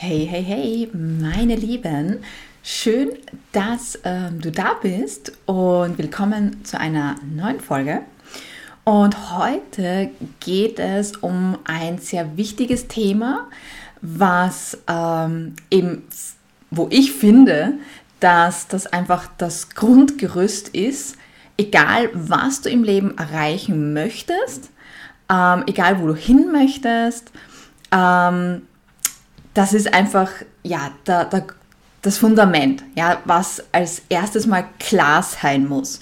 Hey, 0.00 0.28
hey, 0.30 0.44
hey, 0.44 0.90
meine 0.94 1.56
Lieben. 1.56 2.20
Schön, 2.62 3.14
dass 3.50 3.98
ähm, 4.04 4.40
du 4.40 4.52
da 4.52 4.74
bist 4.80 5.32
und 5.44 5.98
willkommen 5.98 6.64
zu 6.64 6.78
einer 6.78 7.16
neuen 7.34 7.58
Folge. 7.58 8.02
Und 8.84 9.36
heute 9.36 10.10
geht 10.38 10.78
es 10.78 11.16
um 11.16 11.58
ein 11.64 11.98
sehr 11.98 12.36
wichtiges 12.36 12.86
Thema, 12.86 13.48
was 14.00 14.78
ähm, 14.86 15.56
eben, 15.68 16.04
wo 16.70 16.86
ich 16.92 17.10
finde, 17.10 17.72
dass 18.20 18.68
das 18.68 18.86
einfach 18.86 19.28
das 19.36 19.70
Grundgerüst 19.70 20.68
ist, 20.68 21.16
egal 21.56 22.08
was 22.14 22.60
du 22.60 22.70
im 22.70 22.84
Leben 22.84 23.18
erreichen 23.18 23.94
möchtest, 23.94 24.70
ähm, 25.28 25.64
egal 25.66 26.00
wo 26.00 26.06
du 26.06 26.14
hin 26.14 26.52
möchtest, 26.52 27.32
ähm, 27.90 28.62
das 29.58 29.72
ist 29.72 29.92
einfach, 29.92 30.30
ja, 30.62 30.92
da, 31.02 31.24
da, 31.24 31.42
das 32.02 32.16
Fundament, 32.16 32.84
ja, 32.94 33.18
was 33.24 33.64
als 33.72 34.02
erstes 34.08 34.46
mal 34.46 34.64
klar 34.78 35.20
sein 35.24 35.66
muss. 35.66 35.98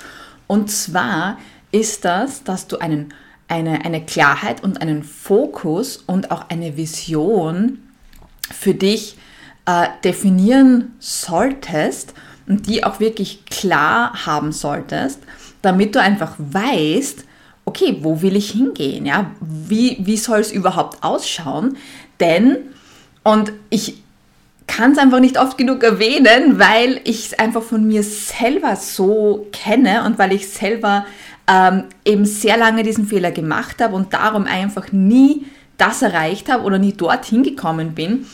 Und 0.47 0.71
zwar 0.71 1.39
ist 1.73 2.05
das, 2.05 2.45
dass 2.45 2.67
du 2.67 2.77
einen, 2.77 3.15
eine, 3.49 3.83
eine 3.83 4.05
Klarheit 4.05 4.63
und 4.63 4.83
einen 4.83 5.03
Fokus 5.03 5.97
und 5.97 6.31
auch 6.33 6.51
eine 6.51 6.77
Vision 6.77 7.79
für 8.53 8.75
dich 8.75 9.17
äh, 9.65 9.87
definieren 10.05 10.95
solltest 10.99 12.13
und 12.47 12.67
die 12.67 12.85
auch 12.85 13.01
wirklich 13.01 13.47
klar 13.47 14.27
haben 14.27 14.53
solltest, 14.53 15.21
damit 15.63 15.95
du 15.95 16.03
einfach 16.03 16.35
weißt, 16.37 17.25
okay, 17.65 17.97
wo 18.03 18.21
will 18.21 18.37
ich 18.37 18.51
hingehen? 18.51 19.07
Ja? 19.07 19.31
Wie, 19.41 19.97
wie 20.01 20.19
soll 20.19 20.41
es 20.41 20.53
überhaupt 20.53 21.03
ausschauen? 21.03 21.79
Denn 22.21 22.59
und 23.27 23.53
ich 23.71 24.05
kann 24.69 24.93
es 24.93 24.99
einfach 24.99 25.19
nicht 25.19 25.37
oft 25.37 25.59
genug 25.59 25.83
erwähnen, 25.83 26.61
weil 26.61 27.01
ich 27.03 27.27
es 27.27 27.39
einfach 27.41 27.63
von 27.63 27.85
mir 27.85 28.05
selber 28.05 28.77
so 28.77 29.49
kenne 29.51 30.05
und 30.05 30.17
weil 30.17 30.33
ich 30.33 30.49
selber 30.49 31.05
ähm, 31.49 31.87
eben 32.05 32.25
sehr 32.25 32.57
lange 32.57 32.85
diesen 32.85 33.05
Fehler 33.05 33.33
gemacht 33.33 33.83
habe 33.83 33.97
und 33.97 34.15
darum 34.15 34.45
einfach 34.45 34.93
nie 34.93 35.45
das 35.77 36.03
erreicht 36.03 36.49
habe 36.49 36.63
oder 36.63 36.79
nie 36.79 36.93
dorthin 36.93 37.43
gekommen 37.43 37.97
bin, 37.97 38.27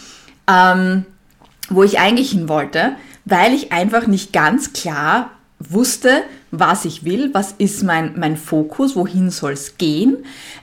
ähm, 0.47 1.07
wo 1.71 1.83
ich 1.85 1.99
eigentlich 1.99 2.33
hin 2.33 2.51
wollte, 2.51 2.93
weil 3.25 3.55
ich 3.55 3.73
einfach 3.73 4.07
nicht 4.07 4.35
ganz 4.35 4.75
klar 4.75 5.31
wusste, 5.59 6.23
was 6.55 6.85
ich 6.85 7.05
will, 7.05 7.31
was 7.33 7.53
ist 7.53 7.83
mein, 7.83 8.13
mein 8.17 8.37
Fokus, 8.37 8.95
wohin 8.95 9.31
soll 9.31 9.53
es 9.53 9.79
gehen. 9.79 10.19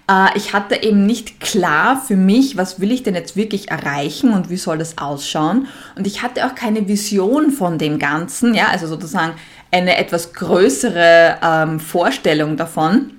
Äh, 0.09 0.37
ich 0.37 0.53
hatte 0.53 0.83
eben 0.83 1.07
nicht 1.07 1.39
klar 1.39 1.99
für 1.99 2.15
mich, 2.15 2.57
was 2.57 2.79
will 2.79 2.91
ich 2.91 3.01
denn 3.01 3.15
jetzt 3.15 3.35
wirklich 3.35 3.71
erreichen 3.71 4.31
und 4.31 4.51
wie 4.51 4.57
soll 4.57 4.77
das 4.77 4.99
ausschauen. 4.99 5.67
Und 5.97 6.05
ich 6.05 6.21
hatte 6.21 6.45
auch 6.45 6.53
keine 6.53 6.87
Vision 6.87 7.49
von 7.49 7.79
dem 7.79 7.97
Ganzen, 7.97 8.53
ja, 8.53 8.67
also 8.67 8.85
sozusagen 8.85 9.33
eine 9.71 9.97
etwas 9.97 10.33
größere 10.33 11.37
ähm, 11.41 11.79
Vorstellung 11.79 12.55
davon. 12.55 13.11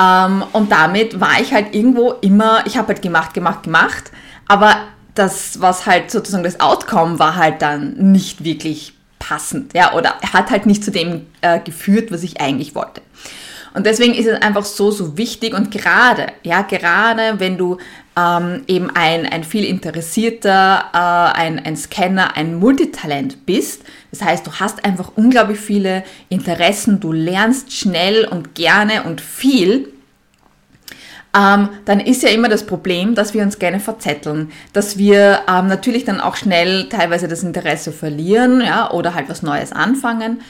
Ähm, 0.00 0.42
und 0.54 0.72
damit 0.72 1.20
war 1.20 1.42
ich 1.42 1.52
halt 1.52 1.74
irgendwo 1.74 2.12
immer, 2.22 2.66
ich 2.66 2.78
habe 2.78 2.88
halt 2.88 3.02
gemacht, 3.02 3.34
gemacht, 3.34 3.64
gemacht, 3.64 4.10
aber 4.48 4.76
das, 5.14 5.60
was 5.60 5.84
halt 5.84 6.10
sozusagen 6.10 6.44
das 6.44 6.58
Outcome 6.58 7.18
war 7.18 7.36
halt 7.36 7.60
dann 7.60 8.12
nicht 8.12 8.44
wirklich 8.44 8.94
passend, 9.20 9.74
ja, 9.74 9.94
oder 9.94 10.16
hat 10.32 10.50
halt 10.50 10.66
nicht 10.66 10.82
zu 10.82 10.90
dem 10.90 11.26
äh, 11.42 11.60
geführt, 11.60 12.10
was 12.10 12.24
ich 12.24 12.40
eigentlich 12.40 12.74
wollte. 12.74 13.02
Und 13.72 13.86
deswegen 13.86 14.14
ist 14.14 14.26
es 14.26 14.42
einfach 14.42 14.64
so, 14.64 14.90
so 14.90 15.16
wichtig 15.16 15.54
und 15.54 15.70
gerade, 15.70 16.26
ja, 16.42 16.62
gerade 16.62 17.38
wenn 17.38 17.56
du 17.56 17.76
ähm, 18.18 18.62
eben 18.66 18.90
ein, 18.90 19.26
ein 19.26 19.44
viel 19.44 19.64
interessierter, 19.64 20.86
äh, 20.92 21.38
ein, 21.38 21.64
ein 21.64 21.76
Scanner, 21.76 22.36
ein 22.36 22.56
Multitalent 22.56 23.46
bist, 23.46 23.84
das 24.10 24.22
heißt, 24.22 24.44
du 24.44 24.52
hast 24.54 24.84
einfach 24.84 25.12
unglaublich 25.14 25.60
viele 25.60 26.02
Interessen, 26.28 26.98
du 26.98 27.12
lernst 27.12 27.72
schnell 27.72 28.26
und 28.26 28.56
gerne 28.56 29.04
und 29.04 29.20
viel, 29.20 29.92
ähm, 31.36 31.68
dann 31.84 32.00
ist 32.00 32.22
ja 32.22 32.30
immer 32.30 32.48
das 32.48 32.66
Problem, 32.66 33.14
dass 33.14 33.34
wir 33.34 33.42
uns 33.42 33.58
gerne 33.58 33.78
verzetteln, 33.78 34.50
dass 34.72 34.98
wir 34.98 35.40
ähm, 35.48 35.68
natürlich 35.68 36.04
dann 36.04 36.20
auch 36.20 36.36
schnell 36.36 36.88
teilweise 36.88 37.28
das 37.28 37.44
Interesse 37.44 37.92
verlieren 37.92 38.60
ja, 38.60 38.90
oder 38.90 39.14
halt 39.14 39.28
was 39.28 39.42
Neues 39.42 39.72
anfangen 39.72 40.40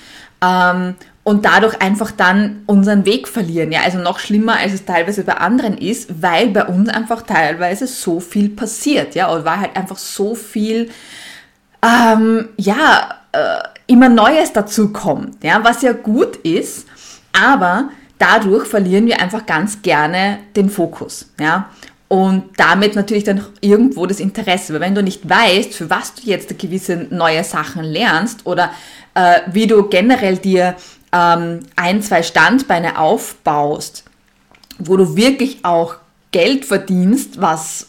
ähm, 0.43 0.95
und 1.23 1.45
dadurch 1.45 1.83
einfach 1.83 2.11
dann 2.11 2.63
unseren 2.67 3.05
Weg 3.05 3.29
verlieren. 3.29 3.73
Ja, 3.73 3.81
also 3.83 3.99
noch 3.99 4.19
schlimmer, 4.19 4.57
als 4.57 4.73
es 4.73 4.87
teilweise 4.87 5.23
bei 5.23 5.35
anderen 5.35 5.77
ist, 5.77 6.23
weil 6.23 6.49
bei 6.49 6.65
uns 6.65 6.89
einfach 6.89 7.23
teilweise 7.23 7.87
so 7.87 8.19
viel 8.19 8.49
passiert, 8.49 9.15
ja, 9.15 9.31
oder 9.31 9.45
weil 9.45 9.61
halt 9.61 9.77
einfach 9.77 9.99
so 9.99 10.35
viel, 10.35 10.91
ähm, 11.83 12.49
ja, 12.57 13.17
äh, 13.33 13.59
immer 13.87 14.09
Neues 14.09 14.55
dazu 14.55 14.93
kommt, 14.93 15.45
ja, 15.45 15.63
was 15.63 15.83
ja 15.83 15.93
gut 15.93 16.37
ist, 16.37 16.87
aber 17.33 17.91
dadurch 18.21 18.67
verlieren 18.67 19.07
wir 19.07 19.21
einfach 19.21 19.47
ganz 19.47 19.83
gerne 19.83 20.39
den 20.55 20.71
Fokus, 20.71 21.33
ja. 21.41 21.71
Und 22.07 22.43
damit 22.57 22.97
natürlich 22.97 23.23
dann 23.23 23.45
irgendwo 23.61 24.05
das 24.05 24.19
Interesse. 24.19 24.75
Weil 24.75 24.81
wenn 24.81 24.97
du 24.97 25.03
nicht 25.03 25.29
weißt, 25.29 25.73
für 25.73 25.91
was 25.91 26.15
du 26.15 26.23
jetzt 26.25 26.59
gewisse 26.59 27.07
neue 27.11 27.45
Sachen 27.45 27.85
lernst 27.85 28.47
oder 28.47 28.73
äh, 29.15 29.41
wie 29.53 29.69
du 29.69 29.89
generell 29.89 30.37
dir 30.37 30.75
ähm, 31.13 31.61
ein, 31.77 32.03
zwei 32.03 32.25
Standbeine 32.25 32.99
aufbaust, 32.99 34.05
wo 34.79 34.97
du 34.97 35.17
wirklich 35.17 35.65
auch 35.65 35.97
Geld 36.33 36.65
verdienst, 36.65 37.41
was, 37.41 37.87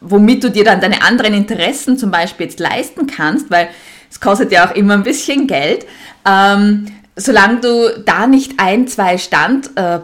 womit 0.00 0.44
du 0.44 0.50
dir 0.50 0.64
dann 0.64 0.82
deine 0.82 1.02
anderen 1.02 1.32
Interessen 1.32 1.96
zum 1.96 2.10
Beispiel 2.10 2.46
jetzt 2.46 2.60
leisten 2.60 3.06
kannst, 3.06 3.50
weil 3.50 3.68
es 4.10 4.20
kostet 4.20 4.52
ja 4.52 4.68
auch 4.68 4.74
immer 4.74 4.94
ein 4.94 5.02
bisschen 5.02 5.46
Geld, 5.46 5.86
ähm, 6.26 6.86
solange 7.16 7.60
du 7.60 8.02
da 8.04 8.26
nicht 8.26 8.54
ein, 8.58 8.88
zwei 8.88 9.18
Stand, 9.18 9.70
äh, 9.76 10.00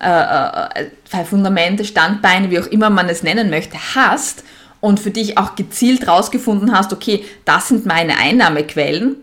äh, 0.00 0.86
zwei 1.04 1.24
Fundamente, 1.24 1.84
Standbeine, 1.84 2.50
wie 2.50 2.60
auch 2.60 2.66
immer 2.66 2.90
man 2.90 3.08
es 3.08 3.22
nennen 3.22 3.50
möchte, 3.50 3.76
hast 3.94 4.44
und 4.80 5.00
für 5.00 5.10
dich 5.10 5.38
auch 5.38 5.54
gezielt 5.54 6.08
rausgefunden 6.08 6.76
hast, 6.76 6.92
okay, 6.92 7.24
das 7.44 7.68
sind 7.68 7.86
meine 7.86 8.16
Einnahmequellen 8.16 9.16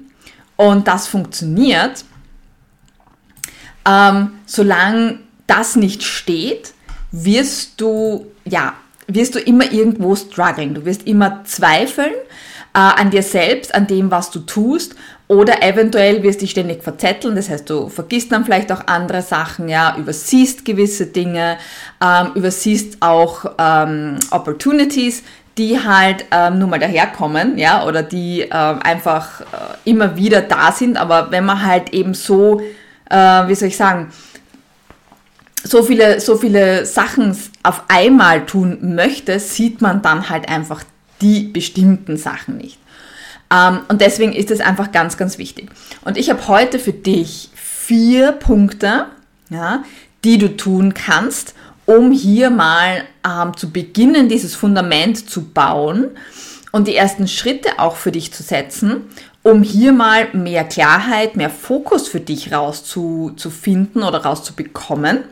und 0.55 0.87
das 0.87 1.07
funktioniert, 1.07 2.03
ähm, 3.85 4.31
solange 4.45 5.19
das 5.47 5.75
nicht 5.75 6.03
steht, 6.03 6.73
wirst 7.11 7.81
du, 7.81 8.27
ja, 8.45 8.73
wirst 9.07 9.35
du 9.35 9.39
immer 9.39 9.71
irgendwo 9.71 10.15
strugglen. 10.15 10.75
Du 10.75 10.85
wirst 10.85 11.07
immer 11.07 11.43
zweifeln 11.45 12.13
äh, 12.73 12.79
an 12.79 13.09
dir 13.09 13.23
selbst, 13.23 13.73
an 13.73 13.87
dem, 13.87 14.11
was 14.11 14.31
du 14.31 14.39
tust 14.39 14.95
oder 15.29 15.61
eventuell 15.61 16.23
wirst 16.23 16.41
du 16.41 16.45
dich 16.45 16.51
ständig 16.51 16.83
verzetteln, 16.83 17.35
das 17.35 17.49
heißt, 17.49 17.69
du 17.69 17.87
vergisst 17.87 18.31
dann 18.31 18.43
vielleicht 18.45 18.71
auch 18.71 18.87
andere 18.87 19.21
Sachen, 19.21 19.69
ja, 19.69 19.95
übersiehst 19.95 20.65
gewisse 20.65 21.05
Dinge, 21.05 21.57
ähm, 22.03 22.31
übersiehst 22.33 22.97
auch 22.99 23.45
ähm, 23.59 24.17
Opportunities, 24.31 25.21
die 25.55 25.77
halt 25.77 26.25
ähm, 26.31 26.57
nur 26.57 26.67
mal 26.67 26.79
daherkommen, 26.79 27.59
ja, 27.59 27.85
oder 27.85 28.01
die 28.01 28.41
ähm, 28.41 28.79
einfach 28.81 29.41
äh, 29.41 29.45
immer 29.85 30.15
wieder 30.17 30.41
da 30.41 30.71
sind, 30.71 30.97
aber 30.97 31.29
wenn 31.29 31.45
man 31.45 31.63
halt 31.63 31.93
eben 31.93 32.15
so, 32.15 32.61
äh, 33.07 33.15
wie 33.15 33.53
soll 33.53 33.67
ich 33.67 33.77
sagen, 33.77 34.11
so 35.63 35.83
viele, 35.83 36.21
so 36.21 36.37
viele 36.37 36.87
Sachen 36.87 37.37
auf 37.61 37.83
einmal 37.87 38.47
tun 38.47 38.95
möchte, 38.95 39.39
sieht 39.39 39.79
man 39.79 40.01
dann 40.01 40.27
halt 40.31 40.49
einfach 40.49 40.83
die 41.21 41.41
bestimmten 41.41 42.17
Sachen 42.17 42.57
nicht. 42.57 42.79
Ähm, 43.51 43.81
und 43.87 44.01
deswegen 44.01 44.33
ist 44.33 44.51
es 44.51 44.61
einfach 44.61 44.91
ganz, 44.91 45.17
ganz 45.17 45.37
wichtig. 45.37 45.69
Und 46.05 46.17
ich 46.17 46.29
habe 46.29 46.47
heute 46.47 46.79
für 46.79 46.93
dich 46.93 47.49
vier 47.55 48.31
Punkte, 48.31 49.05
ja, 49.49 49.83
die 50.23 50.37
du 50.37 50.55
tun 50.55 50.93
kannst, 50.93 51.55
um 51.85 52.11
hier 52.11 52.49
mal 52.51 53.03
ähm, 53.25 53.57
zu 53.57 53.71
beginnen, 53.71 54.29
dieses 54.29 54.55
Fundament 54.55 55.29
zu 55.29 55.49
bauen 55.49 56.09
und 56.71 56.87
die 56.87 56.95
ersten 56.95 57.27
Schritte 57.27 57.79
auch 57.79 57.95
für 57.95 58.11
dich 58.11 58.31
zu 58.31 58.43
setzen, 58.43 59.05
um 59.41 59.63
hier 59.63 59.91
mal 59.91 60.27
mehr 60.33 60.65
Klarheit, 60.65 61.35
mehr 61.35 61.49
Fokus 61.49 62.07
für 62.07 62.19
dich 62.19 62.53
rauszufinden 62.53 64.03
oder 64.03 64.23
rauszubekommen, 64.23 65.23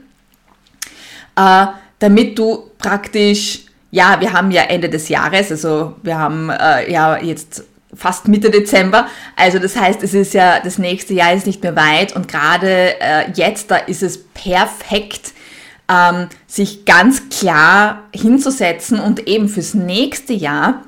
äh, 1.35 1.67
damit 1.99 2.39
du 2.39 2.71
praktisch, 2.79 3.65
ja, 3.91 4.19
wir 4.19 4.33
haben 4.33 4.49
ja 4.49 4.63
Ende 4.63 4.89
des 4.89 5.09
Jahres, 5.09 5.51
also 5.51 5.95
wir 6.01 6.17
haben 6.17 6.49
äh, 6.49 6.91
ja 6.91 7.21
jetzt 7.21 7.65
fast 7.93 8.27
Mitte 8.27 8.49
Dezember. 8.51 9.07
Also 9.35 9.59
das 9.59 9.75
heißt, 9.75 10.03
es 10.03 10.13
ist 10.13 10.33
ja, 10.33 10.59
das 10.59 10.77
nächste 10.77 11.13
Jahr 11.13 11.33
ist 11.33 11.47
nicht 11.47 11.63
mehr 11.63 11.75
weit 11.75 12.15
und 12.15 12.27
gerade 12.27 12.99
äh, 12.99 13.31
jetzt, 13.33 13.71
da 13.71 13.77
ist 13.77 14.03
es 14.03 14.23
perfekt, 14.33 15.33
ähm, 15.89 16.27
sich 16.47 16.85
ganz 16.85 17.29
klar 17.29 18.03
hinzusetzen 18.13 18.99
und 18.99 19.27
eben 19.27 19.47
fürs 19.47 19.73
nächste 19.73 20.33
Jahr 20.33 20.83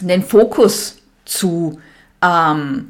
den 0.00 0.22
Fokus 0.22 0.98
zu, 1.24 1.78
ähm, 2.22 2.88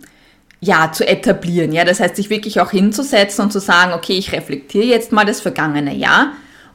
ja, 0.60 0.92
zu 0.92 1.06
etablieren. 1.06 1.72
Ja, 1.72 1.84
das 1.84 2.00
heißt, 2.00 2.16
sich 2.16 2.30
wirklich 2.30 2.60
auch 2.60 2.70
hinzusetzen 2.70 3.44
und 3.44 3.52
zu 3.52 3.60
sagen, 3.60 3.92
okay, 3.92 4.16
ich 4.16 4.32
reflektiere 4.32 4.84
jetzt 4.84 5.12
mal 5.12 5.24
das 5.24 5.40
vergangene 5.40 5.94
Jahr 5.94 6.32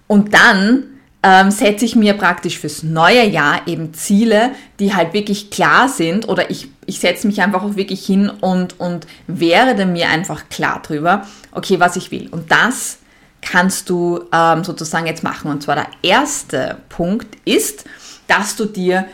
und 0.08 0.34
dann 0.34 0.91
ähm, 1.24 1.52
setze 1.52 1.86
ich 1.86 1.96
mir 1.96 2.14
praktisch 2.14 2.60
fürs 2.60 2.84
neue 2.84 3.26
Jahr 3.26 3.68
eben 3.68 3.94
Ziele, 3.94 4.52
die 4.80 4.96
halt 4.96 5.14
wirklich 5.14 5.52
klar 5.52 5.88
sind 5.88 6.28
oder 6.28 6.50
ich, 6.50 6.68
ich 6.86 7.00
setze 7.00 7.28
mich 7.28 7.42
einfach 7.42 7.64
auch 7.64 7.76
wirklich 7.76 8.06
hin 8.06 8.30
und, 8.30 8.80
und 8.80 9.06
werde 9.28 9.86
mir 9.86 10.10
einfach 10.10 10.50
klar 10.50 10.82
drüber, 10.82 11.28
okay, 11.52 11.80
was 11.80 11.96
ich 11.96 12.12
will. 12.12 12.28
Und 12.30 12.52
das 12.52 12.98
kannst 13.42 13.90
du 13.90 14.24
ähm, 14.32 14.64
sozusagen 14.64 15.06
jetzt 15.06 15.24
machen. 15.24 15.52
Und 15.52 15.64
zwar 15.64 15.76
der 15.76 15.88
erste 16.02 16.78
Punkt 16.90 17.38
ist, 17.46 17.86
dass 18.28 18.56
du 18.56 18.66
dir 18.66 19.06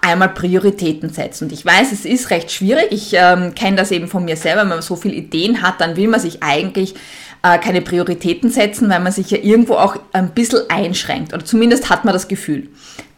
einmal 0.00 0.30
Prioritäten 0.30 1.10
setzt. 1.10 1.42
Und 1.42 1.52
ich 1.52 1.64
weiß, 1.64 1.92
es 1.92 2.04
ist 2.04 2.30
recht 2.30 2.50
schwierig. 2.50 2.88
Ich 2.90 3.12
ähm, 3.14 3.54
kenne 3.54 3.76
das 3.76 3.90
eben 3.90 4.08
von 4.08 4.24
mir 4.24 4.36
selber. 4.36 4.62
Wenn 4.62 4.68
man 4.68 4.82
so 4.82 4.96
viele 4.96 5.14
Ideen 5.14 5.62
hat, 5.62 5.80
dann 5.80 5.96
will 5.96 6.08
man 6.08 6.20
sich 6.20 6.42
eigentlich 6.42 6.94
äh, 7.42 7.58
keine 7.58 7.82
Prioritäten 7.82 8.50
setzen, 8.50 8.88
weil 8.88 9.00
man 9.00 9.12
sich 9.12 9.30
ja 9.30 9.38
irgendwo 9.38 9.74
auch 9.74 9.96
ein 10.12 10.30
bisschen 10.30 10.68
einschränkt. 10.68 11.32
Oder 11.32 11.44
zumindest 11.44 11.90
hat 11.90 12.04
man 12.04 12.14
das 12.14 12.28
Gefühl. 12.28 12.68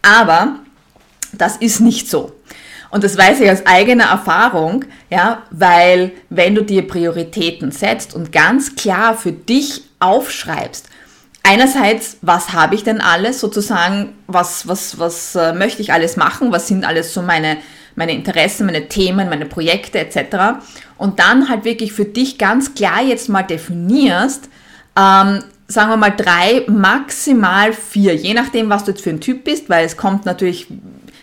Aber 0.02 0.56
das 1.32 1.56
ist 1.56 1.80
nicht 1.80 2.08
so. 2.08 2.32
Und 2.90 3.04
das 3.04 3.16
weiß 3.16 3.40
ich 3.40 3.50
aus 3.50 3.64
eigener 3.66 4.06
Erfahrung, 4.06 4.84
ja, 5.10 5.44
weil 5.50 6.10
wenn 6.28 6.56
du 6.56 6.64
dir 6.64 6.86
Prioritäten 6.86 7.70
setzt 7.70 8.14
und 8.14 8.32
ganz 8.32 8.74
klar 8.74 9.16
für 9.16 9.32
dich 9.32 9.84
aufschreibst, 10.00 10.89
einerseits, 11.50 12.18
was 12.22 12.52
habe 12.52 12.76
ich 12.76 12.84
denn 12.84 13.00
alles 13.00 13.40
sozusagen, 13.40 14.12
was, 14.28 14.68
was, 14.68 15.00
was 15.00 15.34
äh, 15.34 15.52
möchte 15.52 15.82
ich 15.82 15.92
alles 15.92 16.16
machen, 16.16 16.52
was 16.52 16.68
sind 16.68 16.84
alles 16.84 17.12
so 17.12 17.22
meine, 17.22 17.56
meine 17.96 18.12
Interessen, 18.12 18.66
meine 18.66 18.86
Themen, 18.88 19.28
meine 19.28 19.46
Projekte 19.46 19.98
etc. 19.98 20.60
Und 20.96 21.18
dann 21.18 21.48
halt 21.48 21.64
wirklich 21.64 21.92
für 21.92 22.04
dich 22.04 22.38
ganz 22.38 22.74
klar 22.74 23.02
jetzt 23.02 23.28
mal 23.28 23.42
definierst, 23.42 24.48
ähm, 24.96 25.42
sagen 25.66 25.90
wir 25.90 25.96
mal 25.96 26.14
drei, 26.16 26.64
maximal 26.68 27.72
vier, 27.72 28.14
je 28.14 28.34
nachdem, 28.34 28.70
was 28.70 28.84
du 28.84 28.92
jetzt 28.92 29.02
für 29.02 29.10
ein 29.10 29.20
Typ 29.20 29.42
bist, 29.42 29.68
weil 29.68 29.84
es 29.84 29.96
kommt 29.96 30.26
natürlich, 30.26 30.68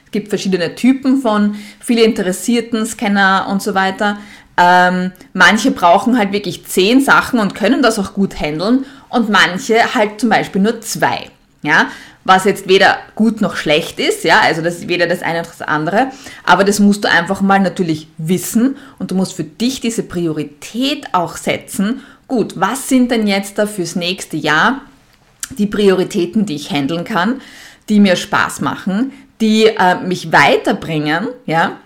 es 0.05 0.11
gibt 0.11 0.27
verschiedene 0.27 0.75
Typen 0.75 1.21
von 1.21 1.55
viele 1.79 2.03
Interessierten, 2.03 2.85
Scanner 2.85 3.47
und 3.49 3.61
so 3.61 3.75
weiter. 3.75 4.17
Ähm, 4.57 5.11
manche 5.33 5.71
brauchen 5.71 6.17
halt 6.17 6.31
wirklich 6.31 6.65
zehn 6.65 7.01
Sachen 7.01 7.39
und 7.39 7.53
können 7.53 7.81
das 7.81 7.99
auch 7.99 8.13
gut 8.13 8.39
handeln 8.39 8.85
und 9.09 9.29
manche 9.29 9.93
halt 9.93 10.19
zum 10.19 10.29
Beispiel 10.29 10.61
nur 10.61 10.81
zwei. 10.81 11.29
Ja, 11.61 11.87
was 12.23 12.43
jetzt 12.43 12.67
weder 12.67 12.97
gut 13.15 13.39
noch 13.41 13.55
schlecht 13.55 13.99
ist, 13.99 14.23
ja, 14.23 14.41
also 14.41 14.61
das 14.61 14.75
ist 14.75 14.87
weder 14.87 15.07
das 15.07 15.21
eine 15.21 15.39
noch 15.39 15.47
das 15.47 15.61
andere, 15.61 16.07
aber 16.43 16.63
das 16.63 16.79
musst 16.79 17.03
du 17.05 17.09
einfach 17.09 17.41
mal 17.41 17.59
natürlich 17.59 18.09
wissen 18.17 18.75
und 18.99 19.11
du 19.11 19.15
musst 19.15 19.33
für 19.33 19.45
dich 19.45 19.79
diese 19.79 20.03
Priorität 20.03 21.13
auch 21.13 21.37
setzen. 21.37 22.01
Gut, 22.27 22.59
was 22.59 22.89
sind 22.89 23.11
denn 23.11 23.27
jetzt 23.27 23.57
da 23.57 23.65
fürs 23.65 23.95
nächste 23.95 24.35
Jahr 24.35 24.81
die 25.51 25.67
Prioritäten, 25.67 26.45
die 26.45 26.55
ich 26.55 26.69
handeln 26.71 27.05
kann, 27.05 27.41
die 27.87 28.01
mir 28.01 28.17
Spaß 28.17 28.59
machen, 28.59 29.13
die 29.39 29.67
äh, 29.67 29.95
mich 30.01 30.31
weiterbringen, 30.33 31.29
ja, 31.45 31.77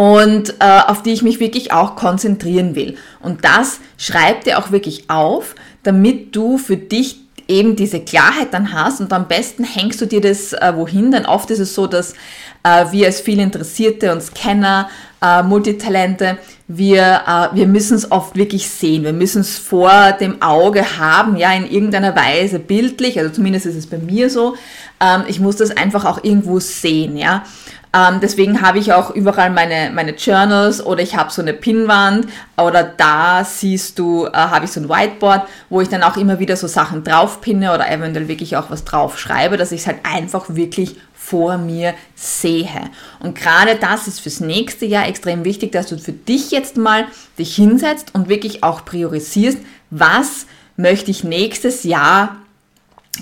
und 0.00 0.54
äh, 0.60 0.80
auf 0.86 1.02
die 1.02 1.12
ich 1.12 1.20
mich 1.20 1.40
wirklich 1.40 1.72
auch 1.72 1.94
konzentrieren 1.94 2.74
will. 2.74 2.96
Und 3.20 3.44
das 3.44 3.80
schreib 3.98 4.44
dir 4.44 4.58
auch 4.58 4.72
wirklich 4.72 5.10
auf, 5.10 5.54
damit 5.82 6.34
du 6.34 6.56
für 6.56 6.78
dich 6.78 7.16
eben 7.48 7.76
diese 7.76 8.00
Klarheit 8.00 8.54
dann 8.54 8.72
hast 8.72 9.02
und 9.02 9.12
am 9.12 9.28
besten 9.28 9.62
hängst 9.62 10.00
du 10.00 10.06
dir 10.06 10.22
das 10.22 10.54
äh, 10.54 10.72
wohin, 10.74 11.10
denn 11.10 11.26
oft 11.26 11.50
ist 11.50 11.58
es 11.58 11.74
so, 11.74 11.86
dass 11.86 12.14
äh, 12.62 12.86
wir 12.92 13.08
als 13.08 13.20
viel 13.20 13.40
Interessierte 13.40 14.10
und 14.10 14.22
Scanner, 14.22 14.88
äh, 15.20 15.42
Multitalente, 15.42 16.38
wir, 16.66 17.20
äh, 17.26 17.54
wir 17.54 17.66
müssen 17.66 17.96
es 17.96 18.10
oft 18.10 18.36
wirklich 18.36 18.70
sehen, 18.70 19.04
wir 19.04 19.12
müssen 19.12 19.42
es 19.42 19.58
vor 19.58 20.12
dem 20.12 20.40
Auge 20.40 20.98
haben, 20.98 21.36
ja, 21.36 21.52
in 21.52 21.70
irgendeiner 21.70 22.16
Weise 22.16 22.58
bildlich, 22.58 23.18
also 23.18 23.34
zumindest 23.34 23.66
ist 23.66 23.76
es 23.76 23.86
bei 23.86 23.98
mir 23.98 24.30
so, 24.30 24.54
ähm, 24.98 25.24
ich 25.26 25.40
muss 25.40 25.56
das 25.56 25.76
einfach 25.76 26.06
auch 26.06 26.24
irgendwo 26.24 26.58
sehen, 26.58 27.18
ja. 27.18 27.44
Ähm, 27.92 28.20
deswegen 28.22 28.62
habe 28.62 28.78
ich 28.78 28.92
auch 28.92 29.10
überall 29.10 29.50
meine, 29.50 29.90
meine 29.92 30.12
Journals 30.12 30.84
oder 30.84 31.02
ich 31.02 31.16
habe 31.16 31.32
so 31.32 31.42
eine 31.42 31.52
Pinnwand 31.52 32.28
oder 32.56 32.84
da 32.84 33.44
siehst 33.44 33.98
du, 33.98 34.26
äh, 34.26 34.32
habe 34.32 34.66
ich 34.66 34.70
so 34.70 34.80
ein 34.80 34.88
Whiteboard, 34.88 35.48
wo 35.70 35.80
ich 35.80 35.88
dann 35.88 36.04
auch 36.04 36.16
immer 36.16 36.38
wieder 36.38 36.56
so 36.56 36.68
Sachen 36.68 37.02
draufpinne 37.02 37.74
oder 37.74 37.90
eventuell 37.90 38.28
wirklich 38.28 38.56
auch 38.56 38.70
was 38.70 38.84
drauf 38.84 39.18
schreibe, 39.18 39.56
dass 39.56 39.72
ich 39.72 39.80
es 39.80 39.86
halt 39.88 39.98
einfach 40.04 40.44
wirklich 40.50 40.96
vor 41.12 41.58
mir 41.58 41.94
sehe. 42.14 42.90
Und 43.18 43.34
gerade 43.34 43.74
das 43.74 44.06
ist 44.06 44.20
fürs 44.20 44.40
nächste 44.40 44.86
Jahr 44.86 45.08
extrem 45.08 45.44
wichtig, 45.44 45.72
dass 45.72 45.88
du 45.88 45.98
für 45.98 46.12
dich 46.12 46.52
jetzt 46.52 46.76
mal 46.76 47.06
dich 47.38 47.54
hinsetzt 47.56 48.14
und 48.14 48.28
wirklich 48.28 48.62
auch 48.62 48.84
priorisierst, 48.84 49.58
was 49.90 50.46
möchte 50.76 51.10
ich 51.10 51.24
nächstes 51.24 51.82
Jahr 51.82 52.36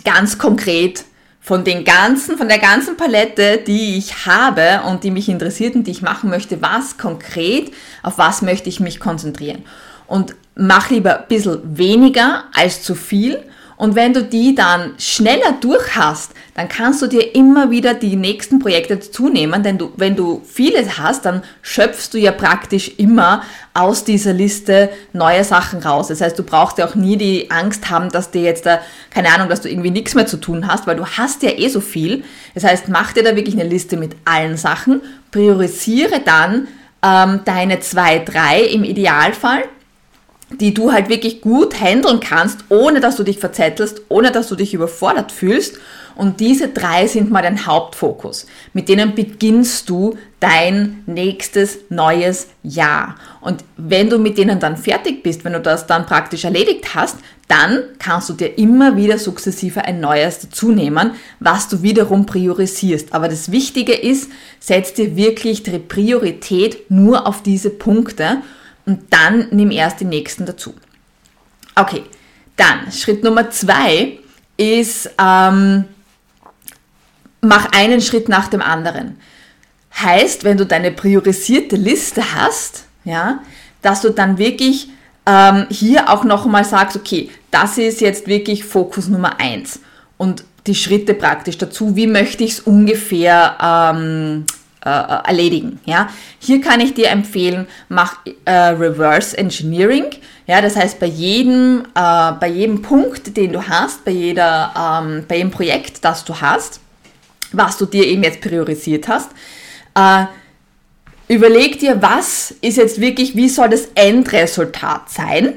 ganz 0.05 0.39
konkret 0.39 1.05
von 1.49 1.65
den 1.65 1.83
ganzen, 1.83 2.37
von 2.37 2.47
der 2.47 2.59
ganzen 2.59 2.99
Palette, 2.99 3.57
die 3.67 3.97
ich 3.97 4.27
habe 4.27 4.83
und 4.87 5.03
die 5.03 5.11
mich 5.11 5.31
interessiert 5.31 5.75
und 5.77 5.85
die 5.85 5.93
ich 5.93 6.03
machen 6.03 6.29
möchte, 6.29 6.61
was 6.61 6.99
konkret, 6.99 7.73
auf 8.03 8.19
was 8.19 8.43
möchte 8.43 8.69
ich 8.69 8.81
mich 8.81 9.01
konzentrieren. 9.01 9.65
Und 10.07 10.35
mach 10.57 10.91
lieber 10.91 11.21
ein 11.21 11.27
bisschen 11.27 11.79
weniger 11.79 12.45
als 12.53 12.83
zu 12.83 12.95
viel 12.95 13.43
und 13.79 13.95
wenn 13.95 14.13
du 14.13 14.25
die 14.25 14.55
dann 14.55 14.93
schneller 14.99 15.53
durch 15.59 15.97
hast, 15.97 16.33
dann 16.59 16.69
kannst 16.69 17.01
du 17.03 17.07
dir 17.07 17.37
immer 17.37 17.71
wieder 17.71 17.95
die 17.95 18.17
nächsten 18.17 18.59
Projekte 18.59 18.99
zunehmen, 18.99 19.63
denn 19.63 19.79
du, 19.79 19.93
wenn 19.97 20.17
du 20.17 20.43
viele 20.45 20.85
hast, 20.99 21.25
dann 21.25 21.45
schöpfst 21.63 22.09
du 22.13 22.19
ja 22.19 22.33
praktisch 22.33 22.91
immer 22.97 23.45
aus 23.75 24.03
dieser 24.03 24.33
Liste 24.33 24.91
neue 25.13 25.45
Sachen 25.45 25.79
raus. 25.79 26.09
Das 26.09 26.21
heißt, 26.21 26.37
du 26.37 26.43
brauchst 26.43 26.79
ja 26.79 26.89
auch 26.89 26.97
nie 26.97 27.17
die 27.17 27.53
Angst 27.53 27.91
haben, 27.91 28.11
dass 28.11 28.33
dir 28.33 28.43
jetzt 28.43 28.67
da, 28.67 28.81
keine 29.11 29.33
Ahnung, 29.33 29.49
dass 29.49 29.61
du 29.61 29.71
irgendwie 29.71 29.93
nichts 29.93 30.17
mehr 30.17 30.27
zu 30.27 30.37
tun 30.37 30.67
hast, 30.67 30.89
weil 30.89 30.97
du 30.97 31.07
hast 31.07 31.45
ja 31.45 31.51
eh 31.51 31.69
so 31.69 31.81
viel. 31.81 32.25
Das 32.57 32.65
heißt, 32.65 32.89
mach 32.89 33.13
dir 33.13 33.23
da 33.23 33.37
wirklich 33.37 33.55
eine 33.55 33.69
Liste 33.69 33.97
mit 33.97 34.17
allen 34.25 34.57
Sachen, 34.57 35.01
priorisiere 35.31 36.23
dann 36.25 36.67
ähm, 37.05 37.43
deine 37.45 37.79
zwei, 37.79 38.19
drei 38.19 38.63
im 38.63 38.83
Idealfall 38.83 39.63
die 40.51 40.73
du 40.73 40.93
halt 40.93 41.09
wirklich 41.09 41.41
gut 41.41 41.81
handeln 41.81 42.21
kannst, 42.21 42.65
ohne 42.69 43.01
dass 43.01 43.17
du 43.17 43.23
dich 43.23 43.39
verzettelst, 43.39 44.03
ohne 44.09 44.33
dass 44.33 44.49
du 44.49 44.55
dich 44.55 44.75
überfordert 44.75 45.31
fühlst. 45.31 45.79
Und 46.17 46.41
diese 46.41 46.69
drei 46.69 47.07
sind 47.07 47.31
mal 47.31 47.43
dein 47.43 47.67
Hauptfokus. 47.67 48.47
Mit 48.73 48.89
denen 48.89 49.15
beginnst 49.15 49.89
du 49.89 50.17
dein 50.41 51.05
nächstes 51.07 51.79
neues 51.91 52.49
Jahr. 52.65 53.15
Und 53.41 53.63
wenn 53.77 54.11
du 54.11 54.19
mit 54.19 54.37
denen 54.37 54.59
dann 54.59 54.77
fertig 54.77 55.23
bist, 55.23 55.45
wenn 55.45 55.53
du 55.53 55.61
das 55.61 55.87
dann 55.87 56.07
praktisch 56.07 56.45
erledigt 56.45 56.95
hast, 56.95 57.19
dann 57.47 57.85
kannst 57.99 58.29
du 58.29 58.35
dir 58.35 58.59
immer 58.59 58.97
wieder 58.97 59.19
sukzessive 59.19 59.85
ein 59.85 60.01
neues 60.01 60.41
dazu 60.41 60.73
nehmen, 60.73 61.13
was 61.41 61.69
du 61.69 61.83
wiederum 61.83 62.27
priorisierst. 62.27 63.15
Aber 63.15 63.29
das 63.29 63.53
Wichtige 63.53 63.95
ist, 63.95 64.31
setz 64.59 64.95
dir 64.95 65.15
wirklich 65.15 65.63
die 65.63 65.79
Priorität 65.79 66.91
nur 66.91 67.27
auf 67.27 67.43
diese 67.43 67.71
Punkte 67.71 68.39
und 68.89 69.13
dann 69.13 69.49
nimm 69.51 69.71
erst 69.71 70.01
die 70.01 70.07
nächsten 70.07 70.47
dazu. 70.47 70.73
Okay, 71.75 72.05
dann 72.57 72.91
Schritt 72.91 73.23
Nummer 73.23 73.51
zwei 73.51 74.19
ist, 74.57 75.11
ähm, 75.21 75.85
mach 77.43 77.71
einen 77.73 78.01
Schritt 78.01 78.31
nach 78.31 78.49
dem 78.49 78.63
anderen. 78.63 79.21
Heißt, 79.95 80.43
wenn 80.43 80.57
du 80.57 80.65
deine 80.65 80.91
priorisierte 80.91 81.77
Liste 81.77 82.35
hast, 82.35 82.87
ja, 83.05 83.41
dass 83.83 84.01
du 84.01 84.09
dann 84.09 84.39
wirklich 84.39 84.89
ähm, 85.27 85.67
hier 85.69 86.09
auch 86.09 86.25
nochmal 86.25 86.65
sagst, 86.65 86.97
okay, 86.97 87.31
das 87.51 87.77
ist 87.77 88.01
jetzt 88.01 88.27
wirklich 88.27 88.65
Fokus 88.65 89.09
Nummer 89.09 89.39
eins 89.39 89.81
und 90.17 90.45
die 90.67 90.75
Schritte 90.75 91.13
praktisch 91.13 91.59
dazu, 91.59 91.95
wie 91.95 92.07
möchte 92.07 92.43
ich 92.43 92.53
es 92.53 92.61
ungefähr 92.61 93.59
ähm, 93.61 94.47
äh, 94.89 95.29
erledigen. 95.29 95.81
Ja? 95.85 96.09
Hier 96.39 96.61
kann 96.61 96.81
ich 96.81 96.95
dir 96.95 97.09
empfehlen, 97.09 97.67
mach 97.89 98.17
äh, 98.45 98.51
Reverse 98.51 99.37
Engineering. 99.37 100.07
Ja, 100.47 100.61
das 100.63 100.77
heißt, 100.77 100.99
bei 100.99 101.07
jedem, 101.07 101.85
äh, 101.95 102.33
bei 102.41 102.49
jedem 102.49 102.83
Punkt, 102.83 103.37
den 103.37 103.53
du 103.53 103.69
hast, 103.69 104.05
bei, 104.05 104.13
jeder, 104.13 104.73
ähm, 104.77 105.25
bei 105.29 105.37
jedem 105.37 105.51
Projekt, 105.51 106.05
das 106.05 106.25
du 106.25 106.41
hast, 106.41 106.81
was 107.53 107.77
du 107.77 107.87
dir 107.87 108.07
eben 108.07 108.23
jetzt 108.23 108.41
priorisiert 108.41 109.09
hast, 109.09 109.31
äh, 109.95 110.25
überleg 111.29 111.79
dir, 111.79 112.01
was 112.01 112.55
ist 112.61 112.77
jetzt 112.77 113.01
wirklich, 113.01 113.37
wie 113.37 113.49
soll 113.49 113.69
das 113.69 113.89
Endresultat 113.95 115.11
sein? 115.11 115.55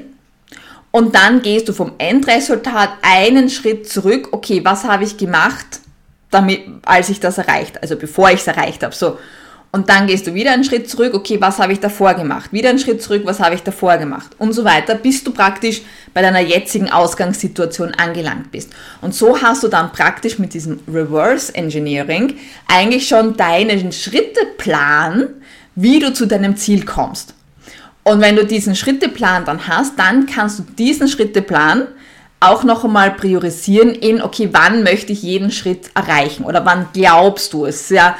Und 0.90 1.14
dann 1.14 1.40
gehst 1.40 1.68
du 1.68 1.72
vom 1.72 1.92
Endresultat 1.96 2.90
einen 3.00 3.48
Schritt 3.48 3.88
zurück. 3.88 4.28
Okay, 4.32 4.60
was 4.62 4.84
habe 4.84 5.04
ich 5.04 5.16
gemacht? 5.16 5.80
Damit, 6.32 6.62
als 6.84 7.08
ich 7.08 7.20
das 7.20 7.38
erreicht, 7.38 7.80
also 7.82 7.96
bevor 7.96 8.30
ich 8.30 8.40
es 8.40 8.46
erreicht 8.46 8.82
habe. 8.82 8.94
So. 8.94 9.18
Und 9.74 9.88
dann 9.88 10.06
gehst 10.06 10.26
du 10.26 10.34
wieder 10.34 10.52
einen 10.52 10.64
Schritt 10.64 10.90
zurück, 10.90 11.14
okay, 11.14 11.40
was 11.40 11.58
habe 11.58 11.72
ich 11.72 11.80
davor 11.80 12.12
gemacht? 12.12 12.52
Wieder 12.52 12.68
einen 12.68 12.78
Schritt 12.78 13.02
zurück, 13.02 13.22
was 13.24 13.40
habe 13.40 13.54
ich 13.54 13.62
davor 13.62 13.96
gemacht? 13.96 14.32
Und 14.38 14.52
so 14.52 14.64
weiter, 14.64 14.94
bis 14.94 15.24
du 15.24 15.32
praktisch 15.32 15.80
bei 16.12 16.20
deiner 16.20 16.40
jetzigen 16.40 16.90
Ausgangssituation 16.90 17.94
angelangt 17.94 18.50
bist. 18.50 18.70
Und 19.00 19.14
so 19.14 19.40
hast 19.40 19.62
du 19.62 19.68
dann 19.68 19.92
praktisch 19.92 20.38
mit 20.38 20.52
diesem 20.52 20.80
Reverse 20.86 21.54
Engineering 21.54 22.34
eigentlich 22.68 23.08
schon 23.08 23.34
deinen 23.36 23.92
Schritteplan, 23.92 25.28
wie 25.74 26.00
du 26.00 26.12
zu 26.12 26.26
deinem 26.26 26.56
Ziel 26.56 26.84
kommst. 26.84 27.32
Und 28.04 28.20
wenn 28.20 28.36
du 28.36 28.44
diesen 28.44 28.74
Schritteplan 28.74 29.46
dann 29.46 29.68
hast, 29.68 29.98
dann 29.98 30.26
kannst 30.26 30.58
du 30.58 30.64
diesen 30.64 31.08
Schritteplan 31.08 31.86
auch 32.42 32.64
noch 32.64 32.84
einmal 32.84 33.12
priorisieren 33.12 33.94
in, 33.94 34.22
okay, 34.22 34.48
wann 34.52 34.82
möchte 34.82 35.12
ich 35.12 35.22
jeden 35.22 35.50
Schritt 35.50 35.90
erreichen 35.94 36.44
oder 36.44 36.64
wann 36.64 36.88
glaubst 36.92 37.52
du? 37.52 37.66
Es 37.66 37.82
ist 37.82 37.90
ja 37.90 38.16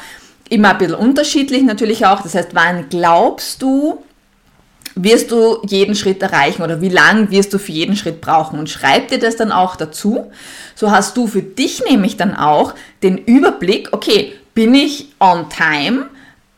immer 0.48 0.70
ein 0.70 0.78
bisschen 0.78 0.94
unterschiedlich 0.94 1.62
natürlich 1.62 2.06
auch. 2.06 2.20
Das 2.20 2.34
heißt, 2.34 2.50
wann 2.52 2.88
glaubst 2.88 3.62
du, 3.62 4.02
wirst 4.94 5.30
du 5.30 5.62
jeden 5.66 5.94
Schritt 5.94 6.22
erreichen 6.22 6.62
oder 6.62 6.80
wie 6.80 6.88
lang 6.88 7.30
wirst 7.30 7.52
du 7.54 7.58
für 7.58 7.72
jeden 7.72 7.96
Schritt 7.96 8.20
brauchen 8.20 8.58
und 8.58 8.68
schreib 8.68 9.08
dir 9.08 9.18
das 9.18 9.36
dann 9.36 9.52
auch 9.52 9.76
dazu. 9.76 10.30
So 10.74 10.90
hast 10.90 11.16
du 11.16 11.26
für 11.26 11.42
dich 11.42 11.82
nämlich 11.88 12.16
dann 12.16 12.36
auch 12.36 12.74
den 13.02 13.16
Überblick, 13.18 13.88
okay, 13.92 14.34
bin 14.54 14.74
ich 14.74 15.08
on 15.18 15.46
time? 15.48 16.08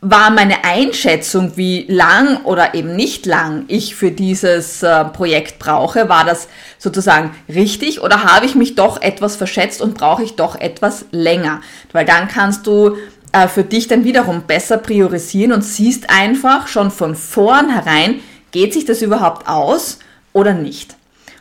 War 0.07 0.29
meine 0.29 0.63
Einschätzung, 0.63 1.53
wie 1.57 1.87
lang 1.89 2.43
oder 2.43 2.75
eben 2.75 2.95
nicht 2.95 3.25
lang 3.25 3.65
ich 3.67 3.95
für 3.95 4.11
dieses 4.11 4.83
äh, 4.83 5.03
Projekt 5.05 5.57
brauche, 5.57 6.09
war 6.09 6.23
das 6.23 6.47
sozusagen 6.77 7.35
richtig 7.49 8.01
oder 8.01 8.23
habe 8.23 8.45
ich 8.45 8.53
mich 8.53 8.75
doch 8.75 9.01
etwas 9.01 9.35
verschätzt 9.35 9.81
und 9.81 9.95
brauche 9.95 10.21
ich 10.21 10.35
doch 10.35 10.59
etwas 10.59 11.05
länger? 11.09 11.61
Weil 11.91 12.05
dann 12.05 12.27
kannst 12.27 12.67
du 12.67 12.97
äh, 13.31 13.47
für 13.47 13.63
dich 13.63 13.87
dann 13.87 14.03
wiederum 14.03 14.43
besser 14.43 14.77
priorisieren 14.77 15.51
und 15.51 15.63
siehst 15.63 16.07
einfach 16.11 16.67
schon 16.67 16.91
von 16.91 17.15
vornherein, 17.15 18.19
geht 18.51 18.73
sich 18.73 18.85
das 18.85 19.01
überhaupt 19.01 19.47
aus 19.47 19.97
oder 20.33 20.53
nicht? 20.53 20.95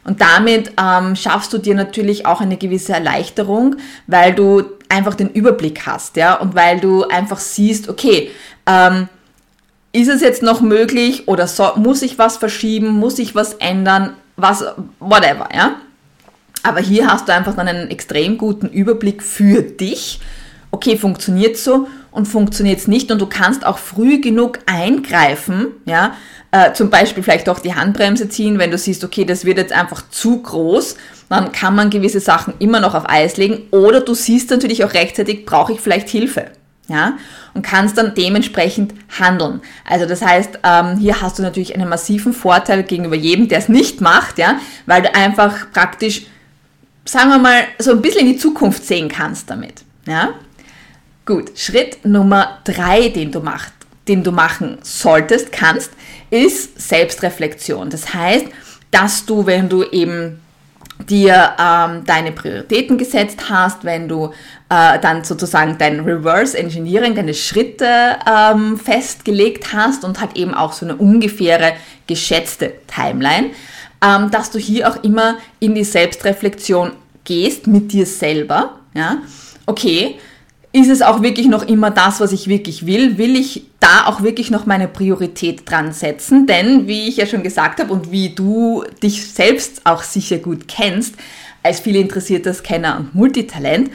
Und 0.05 0.21
damit 0.21 0.73
ähm, 0.79 1.17
schaffst 1.17 1.53
du 1.53 1.59
dir 1.59 1.75
natürlich 1.75 2.27
auch 2.27 2.41
eine 2.41 2.57
gewisse 2.57 2.93
Erleichterung, 2.93 3.77
weil 4.07 4.35
du 4.35 4.65
einfach 4.89 5.15
den 5.15 5.31
Überblick 5.31 5.87
hast, 5.87 6.17
ja, 6.17 6.35
und 6.35 6.55
weil 6.55 6.79
du 6.79 7.05
einfach 7.05 7.39
siehst, 7.39 7.89
okay, 7.89 8.31
ähm, 8.67 9.09
ist 9.93 10.09
es 10.09 10.21
jetzt 10.21 10.43
noch 10.43 10.61
möglich 10.61 11.29
oder 11.29 11.47
so, 11.47 11.71
muss 11.77 12.03
ich 12.03 12.19
was 12.19 12.37
verschieben, 12.37 12.89
muss 12.89 13.19
ich 13.19 13.35
was 13.35 13.55
ändern, 13.55 14.15
was, 14.37 14.65
whatever, 15.01 15.49
ja. 15.55 15.77
Aber 16.63 16.81
hier 16.81 17.07
hast 17.07 17.29
du 17.29 17.33
einfach 17.33 17.55
dann 17.55 17.69
einen 17.69 17.91
extrem 17.91 18.39
guten 18.39 18.69
Überblick 18.69 19.23
für 19.23 19.63
dich. 19.63 20.21
Okay, 20.71 20.97
funktioniert 20.97 21.57
so 21.57 21.89
und 22.15 22.27
funktioniert 22.27 22.79
es 22.79 22.87
nicht 22.87 23.11
und 23.11 23.21
du 23.21 23.27
kannst 23.27 23.67
auch 23.67 23.79
früh 23.79 24.21
genug 24.21 24.61
eingreifen, 24.67 25.67
ja, 25.85 26.15
äh, 26.53 26.73
zum 26.73 26.89
Beispiel 26.89 27.25
vielleicht 27.25 27.49
auch 27.49 27.59
die 27.59 27.75
Handbremse 27.75 28.29
ziehen, 28.29 28.59
wenn 28.61 28.71
du 28.71 28.79
siehst, 28.79 29.03
okay, 29.03 29.25
das 29.25 29.45
wird 29.45 29.59
jetzt 29.59 29.73
einfach 29.73 30.09
zu 30.11 30.41
groß, 30.41 30.97
dann 31.29 31.51
kann 31.51 31.75
man 31.75 31.91
gewisse 31.91 32.21
Sachen 32.21 32.55
immer 32.61 32.79
noch 32.79 32.95
auf 32.95 33.09
Eis 33.09 33.37
legen 33.37 33.65
oder 33.73 34.01
du 34.01 34.15
siehst 34.15 34.51
natürlich 34.51 34.85
auch 34.85 34.95
rechtzeitig, 34.95 35.45
brauche 35.45 35.73
ich 35.73 35.81
vielleicht 35.81 36.09
Hilfe 36.09 36.53
ja, 36.87 37.15
und 37.53 37.63
kannst 37.63 37.99
dann 37.99 38.15
dementsprechend 38.15 38.95
handeln. 39.19 39.61
Also 39.85 40.07
das 40.07 40.23
heißt, 40.23 40.61
ähm, 40.63 40.99
hier 40.99 41.21
hast 41.21 41.41
du 41.41 41.43
natürlich 41.43 41.75
einen 41.75 41.89
massiven 41.89 42.33
Vorteil 42.33 42.85
gegenüber 42.85 43.17
jedem, 43.17 43.49
der 43.49 43.59
es 43.59 43.69
nicht 43.69 44.01
macht, 44.01 44.39
ja, 44.39 44.61
weil 44.87 45.03
du 45.03 45.13
einfach 45.17 45.73
praktisch, 45.73 46.27
sagen 47.05 47.31
wir 47.31 47.39
mal, 47.39 47.65
so 47.81 47.91
ein 47.91 48.03
bisschen 48.03 48.21
in 48.21 48.35
die 48.35 48.39
Zukunft 48.39 48.85
sehen 48.85 49.09
kannst 49.09 49.51
damit, 49.51 49.83
ja. 50.07 50.35
Gut, 51.27 51.59
Schritt 51.59 52.05
Nummer 52.05 52.59
drei, 52.65 53.09
den 53.09 53.33
du 53.33 53.41
machst, 53.41 53.73
den 54.09 54.23
du 54.23 54.31
machen 54.31 54.79
solltest, 54.83 55.53
kannst, 55.53 55.91
ist 56.29 56.79
Selbstreflexion. 56.79 57.89
Das 57.89 58.13
heißt, 58.13 58.47
dass 58.91 59.25
du, 59.25 59.47
wenn 59.47 59.71
du 59.71 59.85
eben 59.85 60.41
dir 61.09 61.55
ähm, 61.59 62.05
deine 62.05 62.33
Prioritäten 62.33 62.99
gesetzt 62.99 63.49
hast, 63.49 63.85
wenn 63.85 64.07
du 64.07 64.33
äh, 64.69 64.99
dann 65.01 65.25
sozusagen 65.25 65.77
dein 65.79 66.01
Reverse 66.01 66.57
Engineering, 66.57 67.15
deine 67.15 67.35
Schritte 67.35 67.89
ähm, 68.31 68.79
festgelegt 68.79 69.73
hast 69.73 70.05
und 70.05 70.21
halt 70.21 70.37
eben 70.37 70.55
auch 70.55 70.73
so 70.73 70.85
eine 70.85 70.97
ungefähre 70.97 71.73
geschätzte 72.07 72.75
Timeline, 72.87 73.51
ähm, 74.05 74.31
dass 74.31 74.51
du 74.51 74.59
hier 74.59 74.89
auch 74.89 75.03
immer 75.03 75.39
in 75.59 75.75
die 75.75 75.85
Selbstreflexion 75.85 76.93
gehst 77.25 77.67
mit 77.67 77.93
dir 77.93 78.07
selber. 78.07 78.79
Ja, 78.95 79.23
okay, 79.67 80.17
ist 80.75 80.91
es 80.91 81.03
auch 81.03 81.23
wirklich 81.23 81.47
noch 81.47 81.63
immer 81.63 81.93
das, 81.93 82.19
was 82.19 82.33
ich 82.33 82.49
wirklich 82.49 82.85
will? 82.85 83.17
Will 83.17 83.37
ich 83.37 83.63
da 83.79 84.07
auch 84.07 84.23
wirklich 84.23 84.51
noch 84.51 84.67
meine 84.67 84.89
Priorität 84.89 85.71
dran 85.71 85.93
setzen? 85.93 86.49
Denn, 86.49 86.89
wie 86.89 87.07
ich 87.09 87.17
ja 87.17 87.27
schon 87.27 87.45
gesagt 87.45 87.79
habe 87.79 87.93
und 87.93 88.11
wie 88.11 88.31
du 88.31 88.83
dich 89.01 89.25
selbst 89.25 89.83
auch 89.85 90.03
sicher 90.03 90.39
gut 90.39 90.67
kennst, 90.67 91.15
als 91.63 91.79
viel 91.79 91.95
interessierter 91.95 92.53
Scanner 92.53 92.97
und 92.99 93.15
Multitalent, 93.15 93.91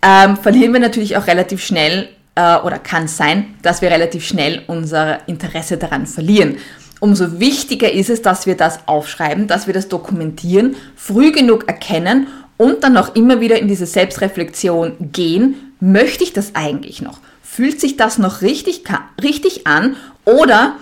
ähm, 0.00 0.36
verlieren 0.36 0.72
wir 0.72 0.78
natürlich 0.78 1.16
auch 1.16 1.26
relativ 1.26 1.64
schnell 1.64 2.08
äh, 2.36 2.56
oder 2.58 2.78
kann 2.78 3.08
sein, 3.08 3.56
dass 3.62 3.82
wir 3.82 3.90
relativ 3.90 4.24
schnell 4.24 4.62
unser 4.68 5.28
Interesse 5.28 5.76
daran 5.76 6.06
verlieren. 6.06 6.58
Umso 7.00 7.40
wichtiger 7.40 7.90
ist 7.90 8.10
es, 8.10 8.22
dass 8.22 8.46
wir 8.46 8.56
das 8.56 8.86
aufschreiben, 8.86 9.48
dass 9.48 9.66
wir 9.66 9.74
das 9.74 9.88
dokumentieren, 9.88 10.76
früh 10.94 11.32
genug 11.32 11.66
erkennen 11.66 12.28
und 12.58 12.84
dann 12.84 12.96
auch 12.96 13.16
immer 13.16 13.40
wieder 13.40 13.58
in 13.58 13.66
diese 13.66 13.86
Selbstreflexion 13.86 15.10
gehen, 15.10 15.71
möchte 15.82 16.22
ich 16.22 16.32
das 16.32 16.54
eigentlich 16.54 17.02
noch? 17.02 17.18
Fühlt 17.42 17.80
sich 17.80 17.96
das 17.96 18.16
noch 18.16 18.40
richtig, 18.40 18.84
richtig 19.20 19.66
an 19.66 19.96
oder 20.24 20.76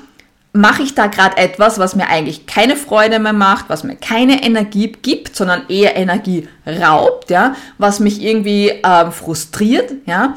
mache 0.52 0.83
ich 0.83 0.95
da 0.95 1.07
gerade 1.07 1.37
etwas, 1.37 1.78
was 1.78 1.97
mir 1.97 2.09
eigentlich 2.09 2.47
keine 2.47 2.76
Freude 2.76 3.19
mehr 3.19 3.33
macht, 3.33 3.66
was 3.69 3.83
mir 3.83 3.97
keine 3.97 4.42
Energie 4.42 4.92
gibt, 5.00 5.35
sondern 5.37 5.69
eher 5.69 5.97
Energie 5.97 6.49
raubt, 6.66 7.30
ja, 7.30 7.54
was 7.78 8.00
mich 8.00 8.21
irgendwie 8.21 8.73
ähm, 8.85 9.12
frustriert, 9.12 9.92
ja, 10.07 10.35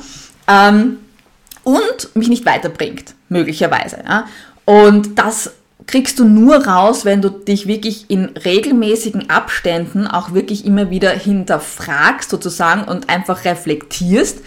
ähm, 0.48 1.00
und 1.64 2.16
mich 2.16 2.30
nicht 2.30 2.46
weiterbringt, 2.46 3.16
möglicherweise, 3.30 4.04
ja. 4.08 4.28
Und 4.66 5.20
das 5.20 5.52
kriegst 5.88 6.20
du 6.20 6.26
nur 6.26 6.66
raus, 6.66 7.06
wenn 7.06 7.22
du 7.22 7.30
dich 7.30 7.68
wirklich 7.68 8.10
in 8.10 8.26
regelmäßigen 8.26 9.30
Abständen 9.30 10.08
auch 10.08 10.34
wirklich 10.34 10.66
immer 10.66 10.90
wieder 10.90 11.12
hinterfragst 11.12 12.30
sozusagen 12.30 12.84
und 12.84 13.10
einfach 13.10 13.46
reflektierst, 13.46 14.40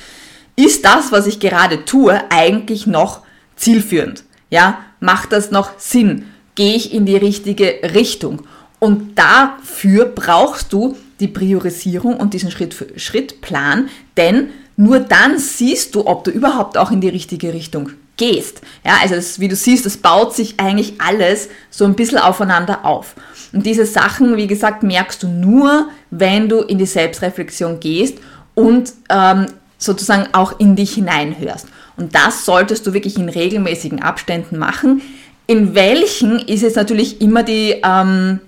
ist 0.56 0.84
das, 0.84 1.12
was 1.12 1.26
ich 1.26 1.40
gerade 1.40 1.84
tue, 1.84 2.18
eigentlich 2.30 2.86
noch 2.86 3.22
zielführend? 3.56 4.24
Ja, 4.50 4.78
macht 5.00 5.32
das 5.32 5.50
noch 5.50 5.78
Sinn? 5.78 6.26
Gehe 6.54 6.74
ich 6.74 6.94
in 6.94 7.04
die 7.04 7.16
richtige 7.16 7.80
Richtung? 7.94 8.42
Und 8.78 9.18
dafür 9.18 10.06
brauchst 10.06 10.72
du 10.72 10.96
die 11.20 11.28
Priorisierung 11.28 12.16
und 12.16 12.34
diesen 12.34 12.50
Schritt-für-Schritt-Plan, 12.50 13.88
denn 14.16 14.50
nur 14.76 15.00
dann 15.00 15.38
siehst 15.38 15.94
du, 15.94 16.06
ob 16.06 16.24
du 16.24 16.30
überhaupt 16.30 16.76
auch 16.76 16.90
in 16.90 17.00
die 17.00 17.08
richtige 17.08 17.54
Richtung 17.54 17.90
gehst. 18.16 18.62
Ja, 18.85 18.94
also 19.02 19.14
das, 19.14 19.40
wie 19.40 19.49
du 19.49 19.56
siehst, 19.56 19.87
das 19.87 19.96
baut 19.96 20.35
sich 20.35 20.58
eigentlich 20.58 21.00
alles 21.00 21.49
so 21.70 21.85
ein 21.85 21.94
bisschen 21.94 22.18
aufeinander 22.18 22.85
auf. 22.85 23.14
Und 23.52 23.64
diese 23.66 23.87
Sachen, 23.87 24.37
wie 24.37 24.46
gesagt, 24.46 24.82
merkst 24.82 25.23
du 25.23 25.28
nur, 25.28 25.88
wenn 26.11 26.49
du 26.49 26.61
in 26.61 26.78
die 26.78 26.87
Selbstreflexion 26.87 27.80
gehst 27.80 28.18
und 28.54 28.92
ähm, 29.11 29.46
sozusagen 29.78 30.28
auch 30.32 30.58
in 30.58 30.76
dich 30.76 30.94
hineinhörst. 30.94 31.66
Und 31.96 32.14
das 32.14 32.44
solltest 32.44 32.87
du 32.87 32.92
wirklich 32.92 33.16
in 33.16 33.28
regelmäßigen 33.28 34.02
Abständen 34.02 34.58
machen. 34.58 35.02
In 35.46 35.75
welchen 35.75 36.38
ist 36.38 36.62
es 36.62 36.75
natürlich 36.75 37.20
immer 37.20 37.42
die, 37.42 37.80
ähm, 37.85 38.40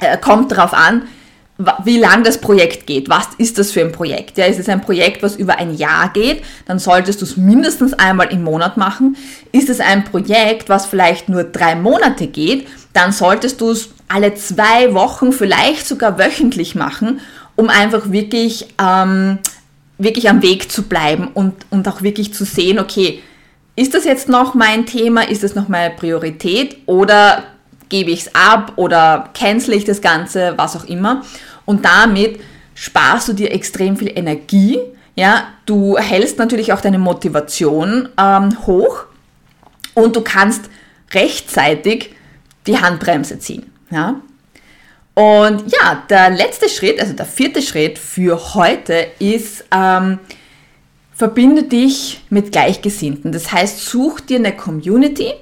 äh, 0.00 0.16
kommt 0.18 0.52
darauf 0.52 0.74
an, 0.74 1.02
wie 1.84 1.98
lang 1.98 2.24
das 2.24 2.38
Projekt 2.38 2.86
geht. 2.86 3.08
Was 3.08 3.28
ist 3.38 3.58
das 3.58 3.72
für 3.72 3.80
ein 3.80 3.92
Projekt? 3.92 4.38
Ja, 4.38 4.46
ist 4.46 4.58
es 4.58 4.68
ein 4.68 4.80
Projekt, 4.80 5.22
was 5.22 5.36
über 5.36 5.58
ein 5.58 5.74
Jahr 5.74 6.12
geht? 6.12 6.42
Dann 6.66 6.78
solltest 6.78 7.20
du 7.20 7.24
es 7.24 7.36
mindestens 7.36 7.92
einmal 7.94 8.32
im 8.32 8.42
Monat 8.42 8.76
machen. 8.76 9.16
Ist 9.52 9.68
es 9.68 9.80
ein 9.80 10.04
Projekt, 10.04 10.68
was 10.68 10.86
vielleicht 10.86 11.28
nur 11.28 11.44
drei 11.44 11.74
Monate 11.74 12.26
geht? 12.26 12.68
Dann 12.92 13.12
solltest 13.12 13.60
du 13.60 13.70
es 13.70 13.90
alle 14.08 14.34
zwei 14.34 14.94
Wochen, 14.94 15.32
vielleicht 15.32 15.86
sogar 15.86 16.18
wöchentlich 16.18 16.74
machen, 16.74 17.20
um 17.56 17.68
einfach 17.68 18.10
wirklich, 18.10 18.68
ähm, 18.82 19.38
wirklich 19.98 20.28
am 20.28 20.42
Weg 20.42 20.70
zu 20.72 20.84
bleiben 20.84 21.28
und, 21.34 21.54
und 21.70 21.86
auch 21.88 22.02
wirklich 22.02 22.34
zu 22.34 22.44
sehen, 22.44 22.78
okay, 22.78 23.22
ist 23.76 23.94
das 23.94 24.04
jetzt 24.04 24.28
noch 24.28 24.54
mein 24.54 24.86
Thema? 24.86 25.22
Ist 25.22 25.42
das 25.42 25.54
noch 25.54 25.68
meine 25.68 25.94
Priorität? 25.94 26.78
Oder 26.86 27.44
gebe 27.90 28.10
ich 28.10 28.20
es 28.22 28.34
ab 28.34 28.72
oder 28.76 29.28
cancel 29.34 29.74
ich 29.74 29.84
das 29.84 30.00
Ganze, 30.00 30.54
was 30.56 30.76
auch 30.76 30.84
immer. 30.84 31.22
Und 31.70 31.84
damit 31.84 32.40
sparst 32.74 33.28
du 33.28 33.32
dir 33.32 33.52
extrem 33.52 33.96
viel 33.96 34.10
Energie. 34.18 34.80
Ja, 35.14 35.44
du 35.66 35.96
hältst 35.96 36.36
natürlich 36.36 36.72
auch 36.72 36.80
deine 36.80 36.98
Motivation 36.98 38.08
ähm, 38.18 38.66
hoch 38.66 39.04
und 39.94 40.16
du 40.16 40.22
kannst 40.22 40.64
rechtzeitig 41.12 42.10
die 42.66 42.76
Handbremse 42.76 43.38
ziehen. 43.38 43.70
Ja? 43.88 44.16
Und 45.14 45.70
ja, 45.70 46.02
der 46.10 46.30
letzte 46.30 46.68
Schritt, 46.68 47.00
also 47.00 47.12
der 47.12 47.26
vierte 47.26 47.62
Schritt 47.62 48.00
für 48.00 48.54
heute 48.54 49.06
ist, 49.20 49.64
ähm, 49.72 50.18
verbinde 51.14 51.62
dich 51.62 52.20
mit 52.30 52.50
Gleichgesinnten. 52.50 53.30
Das 53.30 53.52
heißt, 53.52 53.86
such 53.86 54.18
dir 54.18 54.40
eine 54.40 54.56
Community 54.56 55.34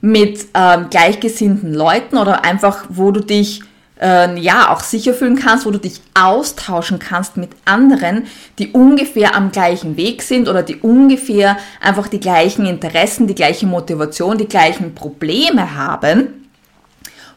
mit 0.00 0.46
ähm, 0.54 0.90
gleichgesinnten 0.90 1.74
Leuten 1.74 2.18
oder 2.18 2.44
einfach, 2.44 2.84
wo 2.88 3.10
du 3.10 3.18
dich 3.18 3.62
äh, 4.00 4.38
ja 4.38 4.72
auch 4.72 4.80
sicher 4.80 5.14
fühlen 5.14 5.36
kannst, 5.36 5.66
wo 5.66 5.70
du 5.70 5.78
dich 5.78 6.00
austauschen 6.14 6.98
kannst 6.98 7.36
mit 7.36 7.50
anderen, 7.64 8.24
die 8.58 8.72
ungefähr 8.72 9.34
am 9.34 9.52
gleichen 9.52 9.96
Weg 9.96 10.22
sind 10.22 10.48
oder 10.48 10.62
die 10.62 10.76
ungefähr 10.76 11.56
einfach 11.80 12.08
die 12.08 12.20
gleichen 12.20 12.66
Interessen, 12.66 13.26
die 13.26 13.34
gleiche 13.34 13.66
Motivation, 13.66 14.38
die 14.38 14.48
gleichen 14.48 14.94
Probleme 14.94 15.74
haben. 15.74 16.42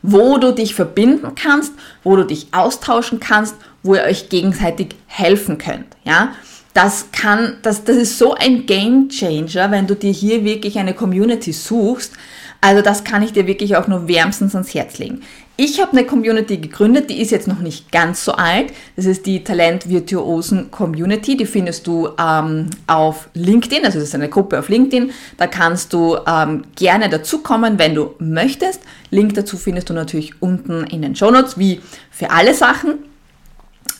wo 0.01 0.37
du 0.37 0.53
dich 0.53 0.75
verbinden 0.75 1.35
kannst, 1.35 1.73
wo 2.03 2.15
du 2.15 2.23
dich 2.23 2.47
austauschen 2.53 3.19
kannst, 3.19 3.55
wo 3.83 3.95
ihr 3.95 4.03
euch 4.03 4.29
gegenseitig 4.29 4.95
helfen 5.07 5.57
könnt. 5.57 5.87
Ja, 6.05 6.33
das 6.73 7.07
kann, 7.11 7.57
das, 7.63 7.83
das 7.83 7.97
ist 7.97 8.17
so 8.17 8.33
ein 8.33 8.65
Game 8.65 9.09
Changer, 9.09 9.71
wenn 9.71 9.87
du 9.87 9.95
dir 9.95 10.11
hier 10.11 10.45
wirklich 10.45 10.79
eine 10.79 10.93
Community 10.93 11.51
suchst. 11.51 12.13
Also 12.61 12.81
das 12.81 13.03
kann 13.03 13.23
ich 13.23 13.31
dir 13.31 13.47
wirklich 13.47 13.77
auch 13.77 13.87
nur 13.87 14.07
wärmstens 14.07 14.53
ans 14.53 14.73
Herz 14.73 14.97
legen. 14.97 15.21
Ich 15.55 15.81
habe 15.81 15.91
eine 15.91 16.05
Community 16.05 16.57
gegründet, 16.57 17.09
die 17.09 17.21
ist 17.21 17.31
jetzt 17.31 17.47
noch 17.47 17.59
nicht 17.59 17.91
ganz 17.91 18.23
so 18.23 18.33
alt. 18.33 18.71
Das 18.95 19.05
ist 19.05 19.25
die 19.25 19.43
Talent-Virtuosen 19.43 20.71
Community. 20.71 21.35
Die 21.35 21.45
findest 21.45 21.85
du 21.87 22.09
ähm, 22.17 22.69
auf 22.87 23.29
LinkedIn, 23.33 23.85
also 23.85 23.99
das 23.99 24.09
ist 24.09 24.15
eine 24.15 24.29
Gruppe 24.29 24.59
auf 24.59 24.69
LinkedIn. 24.69 25.11
Da 25.37 25.47
kannst 25.47 25.91
du 25.93 26.17
ähm, 26.25 26.63
gerne 26.75 27.09
dazukommen, 27.09 27.77
wenn 27.77 27.95
du 27.95 28.15
möchtest. 28.19 28.81
Link 29.09 29.33
dazu 29.33 29.57
findest 29.57 29.89
du 29.89 29.93
natürlich 29.93 30.41
unten 30.41 30.85
in 30.85 31.01
den 31.01 31.15
Show 31.15 31.31
Notes, 31.31 31.57
wie 31.57 31.81
für 32.09 32.29
alle 32.31 32.53
Sachen. 32.53 32.91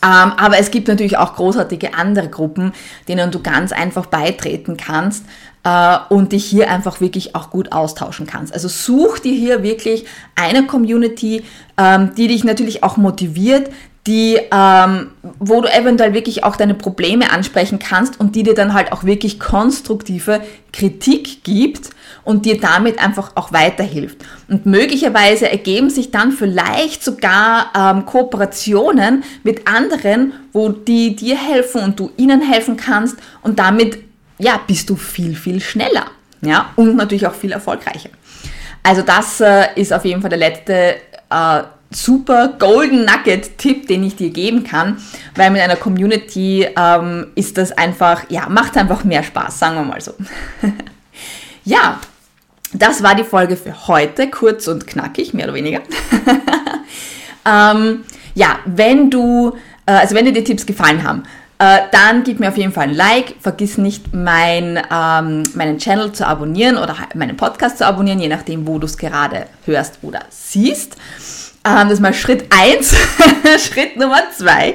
Ähm, 0.02 0.32
aber 0.36 0.58
es 0.58 0.70
gibt 0.70 0.88
natürlich 0.88 1.18
auch 1.18 1.34
großartige 1.34 1.92
andere 1.92 2.28
Gruppen, 2.28 2.72
denen 3.06 3.30
du 3.30 3.42
ganz 3.42 3.72
einfach 3.72 4.06
beitreten 4.06 4.78
kannst 4.78 5.26
äh, 5.64 5.98
und 6.08 6.32
dich 6.32 6.44
hier 6.44 6.70
einfach 6.70 7.00
wirklich 7.00 7.34
auch 7.34 7.50
gut 7.50 7.72
austauschen 7.72 8.26
kannst. 8.26 8.52
Also 8.52 8.68
such 8.68 9.18
dir 9.20 9.34
hier 9.34 9.62
wirklich 9.62 10.06
eine 10.34 10.66
Community, 10.66 11.42
ähm, 11.76 12.12
die 12.16 12.28
dich 12.28 12.44
natürlich 12.44 12.82
auch 12.82 12.96
motiviert, 12.96 13.70
die, 14.06 14.38
ähm, 14.50 15.10
wo 15.38 15.60
du 15.60 15.68
eventuell 15.68 16.14
wirklich 16.14 16.42
auch 16.42 16.56
deine 16.56 16.74
Probleme 16.74 17.30
ansprechen 17.30 17.78
kannst 17.78 18.18
und 18.18 18.34
die 18.34 18.42
dir 18.42 18.54
dann 18.54 18.72
halt 18.72 18.92
auch 18.92 19.04
wirklich 19.04 19.38
konstruktive 19.38 20.40
Kritik 20.72 21.44
gibt 21.44 21.90
und 22.24 22.46
dir 22.46 22.58
damit 22.58 22.98
einfach 22.98 23.32
auch 23.36 23.52
weiterhilft. 23.52 24.18
Und 24.48 24.64
möglicherweise 24.64 25.50
ergeben 25.50 25.90
sich 25.90 26.10
dann 26.10 26.32
vielleicht 26.32 27.04
sogar 27.04 27.72
ähm, 27.76 28.06
Kooperationen 28.06 29.22
mit 29.42 29.68
anderen, 29.68 30.32
wo 30.52 30.70
die 30.70 31.14
dir 31.14 31.36
helfen 31.36 31.82
und 31.82 32.00
du 32.00 32.10
ihnen 32.16 32.40
helfen 32.40 32.76
kannst 32.76 33.16
und 33.42 33.58
damit 33.58 34.09
ja, 34.40 34.60
bist 34.66 34.90
du 34.90 34.96
viel, 34.96 35.34
viel 35.34 35.60
schneller. 35.60 36.06
Ja, 36.42 36.70
und 36.76 36.96
natürlich 36.96 37.26
auch 37.26 37.34
viel 37.34 37.52
erfolgreicher. 37.52 38.08
Also 38.82 39.02
das 39.02 39.40
äh, 39.40 39.66
ist 39.76 39.92
auf 39.92 40.04
jeden 40.04 40.22
Fall 40.22 40.30
der 40.30 40.38
letzte 40.38 40.96
äh, 41.28 41.62
super 41.90 42.54
Golden 42.58 43.04
Nugget-Tipp, 43.04 43.86
den 43.88 44.04
ich 44.04 44.16
dir 44.16 44.30
geben 44.30 44.64
kann, 44.64 44.96
weil 45.34 45.50
mit 45.50 45.60
einer 45.60 45.76
Community 45.76 46.66
ähm, 46.76 47.26
ist 47.34 47.58
das 47.58 47.72
einfach, 47.72 48.24
ja, 48.30 48.48
macht 48.48 48.76
einfach 48.76 49.04
mehr 49.04 49.22
Spaß, 49.22 49.58
sagen 49.58 49.76
wir 49.76 49.84
mal 49.84 50.00
so. 50.00 50.14
ja, 51.64 52.00
das 52.72 53.02
war 53.02 53.14
die 53.14 53.24
Folge 53.24 53.56
für 53.56 53.88
heute, 53.88 54.30
kurz 54.30 54.68
und 54.68 54.86
knackig, 54.86 55.34
mehr 55.34 55.46
oder 55.46 55.54
weniger. 55.54 55.80
ähm, 57.44 58.04
ja, 58.34 58.60
wenn 58.64 59.10
du, 59.10 59.56
äh, 59.86 59.92
also 59.92 60.14
wenn 60.14 60.24
dir 60.24 60.32
die 60.32 60.44
Tipps 60.44 60.64
gefallen 60.64 61.02
haben, 61.02 61.24
äh, 61.60 61.82
dann 61.92 62.24
gib 62.24 62.40
mir 62.40 62.48
auf 62.48 62.56
jeden 62.56 62.72
Fall 62.72 62.88
ein 62.88 62.94
Like. 62.94 63.34
Vergiss 63.38 63.76
nicht, 63.76 64.14
mein, 64.14 64.78
ähm, 64.90 65.42
meinen 65.54 65.76
Channel 65.78 66.10
zu 66.10 66.26
abonnieren 66.26 66.78
oder 66.78 66.96
meinen 67.14 67.36
Podcast 67.36 67.76
zu 67.76 67.86
abonnieren, 67.86 68.18
je 68.18 68.28
nachdem, 68.28 68.66
wo 68.66 68.78
du 68.78 68.86
es 68.86 68.96
gerade 68.96 69.44
hörst 69.66 69.98
oder 70.00 70.20
siehst. 70.30 70.96
Ähm, 71.66 71.84
das 71.84 71.92
ist 71.92 72.00
mal 72.00 72.14
Schritt 72.14 72.46
1. 72.48 72.96
Schritt 73.58 73.98
Nummer 73.98 74.22
2. 74.34 74.74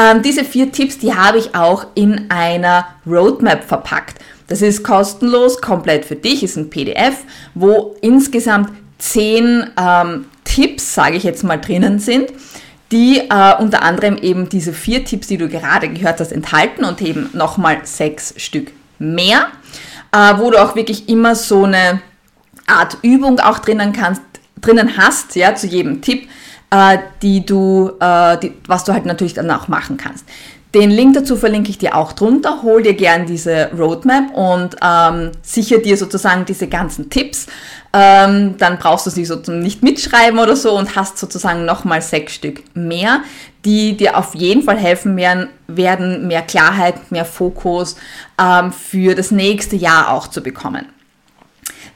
Ähm, 0.00 0.22
diese 0.22 0.44
vier 0.44 0.72
Tipps, 0.72 0.96
die 0.96 1.14
habe 1.14 1.36
ich 1.36 1.54
auch 1.54 1.84
in 1.94 2.30
einer 2.30 2.86
Roadmap 3.06 3.64
verpackt. 3.64 4.16
Das 4.46 4.62
ist 4.62 4.82
kostenlos, 4.82 5.60
komplett 5.60 6.06
für 6.06 6.16
dich, 6.16 6.42
ist 6.42 6.56
ein 6.56 6.70
PDF, 6.70 7.18
wo 7.54 7.96
insgesamt 8.00 8.70
zehn 8.96 9.68
ähm, 9.78 10.24
Tipps, 10.44 10.94
sage 10.94 11.18
ich 11.18 11.22
jetzt 11.22 11.44
mal, 11.44 11.58
drinnen 11.58 11.98
sind 11.98 12.32
die 12.90 13.18
äh, 13.18 13.54
unter 13.58 13.82
anderem 13.82 14.16
eben 14.16 14.48
diese 14.48 14.72
vier 14.72 15.04
Tipps, 15.04 15.26
die 15.26 15.36
du 15.36 15.48
gerade 15.48 15.88
gehört 15.88 16.20
hast, 16.20 16.32
enthalten 16.32 16.84
und 16.84 17.02
eben 17.02 17.30
nochmal 17.32 17.80
sechs 17.84 18.34
Stück 18.36 18.72
mehr, 18.98 19.48
äh, 20.12 20.34
wo 20.38 20.50
du 20.50 20.62
auch 20.62 20.74
wirklich 20.74 21.08
immer 21.08 21.34
so 21.34 21.64
eine 21.64 22.00
Art 22.66 22.98
Übung 23.02 23.40
auch 23.40 23.58
drinnen 23.58 23.92
kannst, 23.92 24.22
drinnen 24.60 24.96
hast, 24.96 25.36
ja, 25.36 25.54
zu 25.54 25.66
jedem 25.66 26.00
Tipp, 26.00 26.28
äh, 26.70 26.98
die 27.22 27.44
du, 27.44 27.92
äh, 28.00 28.38
die, 28.38 28.54
was 28.66 28.84
du 28.84 28.92
halt 28.92 29.06
natürlich 29.06 29.34
dann 29.34 29.50
auch 29.50 29.68
machen 29.68 29.96
kannst. 29.96 30.24
Den 30.74 30.90
Link 30.90 31.14
dazu 31.14 31.36
verlinke 31.36 31.70
ich 31.70 31.78
dir 31.78 31.96
auch 31.96 32.12
drunter. 32.12 32.62
Hol 32.62 32.82
dir 32.82 32.92
gern 32.92 33.24
diese 33.24 33.70
Roadmap 33.72 34.34
und 34.34 34.76
ähm, 34.82 35.32
sicher 35.40 35.78
dir 35.78 35.96
sozusagen 35.96 36.44
diese 36.44 36.66
ganzen 36.66 37.08
Tipps. 37.08 37.46
Ähm, 37.94 38.56
dann 38.58 38.78
brauchst 38.78 39.06
du 39.06 39.10
sie 39.10 39.24
sozusagen 39.24 39.62
nicht 39.62 39.82
mitschreiben 39.82 40.38
oder 40.38 40.56
so 40.56 40.76
und 40.76 40.94
hast 40.94 41.16
sozusagen 41.16 41.64
nochmal 41.64 42.02
sechs 42.02 42.34
Stück 42.34 42.62
mehr, 42.74 43.22
die 43.64 43.96
dir 43.96 44.18
auf 44.18 44.34
jeden 44.34 44.62
Fall 44.62 44.76
helfen 44.76 45.16
werden, 45.16 45.48
werden 45.68 46.26
mehr 46.26 46.42
Klarheit, 46.42 47.10
mehr 47.10 47.24
Fokus 47.24 47.96
ähm, 48.38 48.70
für 48.70 49.14
das 49.14 49.30
nächste 49.30 49.76
Jahr 49.76 50.10
auch 50.10 50.28
zu 50.28 50.42
bekommen. 50.42 50.84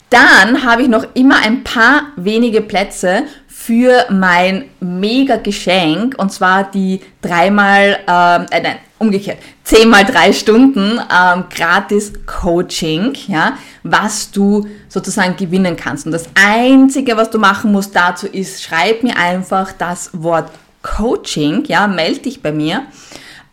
Dann 0.09 0.63
habe 0.63 0.83
ich 0.83 0.87
noch 0.87 1.05
immer 1.15 1.37
ein 1.43 1.63
paar 1.63 2.03
wenige 2.15 2.61
Plätze 2.61 3.23
für 3.65 4.07
mein 4.09 4.65
mega 4.81 5.37
Geschenk 5.37 6.15
und 6.17 6.33
zwar 6.33 6.69
die 6.69 6.99
dreimal, 7.21 7.97
ähm, 8.07 8.45
äh, 8.51 8.61
nein, 8.61 8.75
umgekehrt, 8.99 9.37
zehnmal 9.63 10.03
drei 10.03 10.33
Stunden 10.33 10.99
ähm, 10.99 11.45
gratis 11.49 12.11
Coaching, 12.25 13.13
ja, 13.27 13.53
was 13.83 14.31
du 14.31 14.67
sozusagen 14.89 15.37
gewinnen 15.37 15.77
kannst. 15.77 16.05
Und 16.05 16.11
das 16.11 16.25
Einzige, 16.35 17.15
was 17.15 17.29
du 17.29 17.39
machen 17.39 17.71
musst 17.71 17.95
dazu 17.95 18.27
ist, 18.27 18.63
schreib 18.63 19.01
mir 19.01 19.15
einfach 19.15 19.71
das 19.71 20.09
Wort 20.11 20.51
Coaching, 20.81 21.63
ja, 21.65 21.87
melde 21.87 22.19
dich 22.19 22.41
bei 22.41 22.51
mir. 22.51 22.83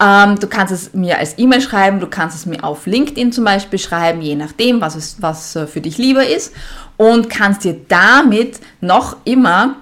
Ähm, 0.03 0.41
du 0.41 0.49
kannst 0.49 0.73
es 0.73 0.93
mir 0.93 1.19
als 1.19 1.39
E-Mail 1.39 1.61
schreiben, 1.61 2.01
du 2.01 2.09
kannst 2.09 2.37
es 2.37 2.47
mir 2.47 2.65
auf 2.65 2.87
LinkedIn 2.87 3.31
zum 3.31 3.45
Beispiel 3.45 3.79
schreiben, 3.79 4.23
je 4.23 4.35
nachdem, 4.35 4.81
was, 4.81 4.97
es, 4.97 5.23
was 5.23 5.55
äh, 5.55 5.69
für 5.69 5.81
dich 5.81 5.99
lieber 5.99 6.27
ist. 6.27 6.53
Und 6.97 7.31
kannst 7.31 7.63
dir 7.63 7.77
damit 7.87 8.59
noch 8.81 9.17
immer 9.25 9.77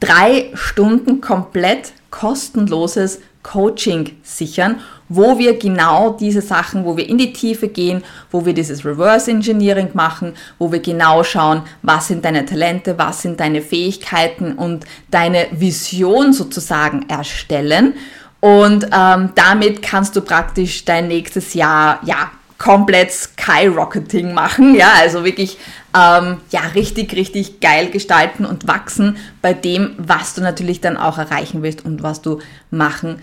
drei 0.00 0.50
Stunden 0.54 1.20
komplett 1.20 1.92
kostenloses 2.10 3.20
Coaching 3.42 4.10
sichern, 4.24 4.80
wo 5.08 5.38
wir 5.38 5.56
genau 5.56 6.10
diese 6.10 6.40
Sachen, 6.40 6.84
wo 6.84 6.96
wir 6.96 7.08
in 7.08 7.16
die 7.16 7.32
Tiefe 7.32 7.68
gehen, 7.68 8.02
wo 8.32 8.44
wir 8.44 8.54
dieses 8.54 8.84
Reverse 8.84 9.30
Engineering 9.30 9.90
machen, 9.94 10.34
wo 10.58 10.72
wir 10.72 10.80
genau 10.80 11.22
schauen, 11.22 11.62
was 11.82 12.08
sind 12.08 12.24
deine 12.24 12.44
Talente, 12.44 12.98
was 12.98 13.22
sind 13.22 13.38
deine 13.38 13.62
Fähigkeiten 13.62 14.54
und 14.54 14.84
deine 15.10 15.46
Vision 15.52 16.32
sozusagen 16.32 17.08
erstellen. 17.08 17.94
Und 18.40 18.88
ähm, 18.92 19.30
damit 19.36 19.80
kannst 19.80 20.16
du 20.16 20.20
praktisch 20.22 20.84
dein 20.84 21.06
nächstes 21.06 21.54
Jahr, 21.54 22.00
ja, 22.04 22.30
komplett 22.58 23.12
Skyrocketing 23.12 24.32
machen, 24.32 24.74
ja, 24.74 24.92
also 24.98 25.24
wirklich 25.24 25.58
ähm, 25.94 26.38
ja 26.50 26.60
richtig 26.74 27.14
richtig 27.14 27.60
geil 27.60 27.90
gestalten 27.90 28.44
und 28.44 28.66
wachsen 28.66 29.16
bei 29.42 29.52
dem, 29.52 29.94
was 29.98 30.34
du 30.34 30.40
natürlich 30.40 30.80
dann 30.80 30.96
auch 30.96 31.18
erreichen 31.18 31.62
willst 31.62 31.84
und 31.84 32.02
was 32.02 32.22
du 32.22 32.40
machen 32.70 33.20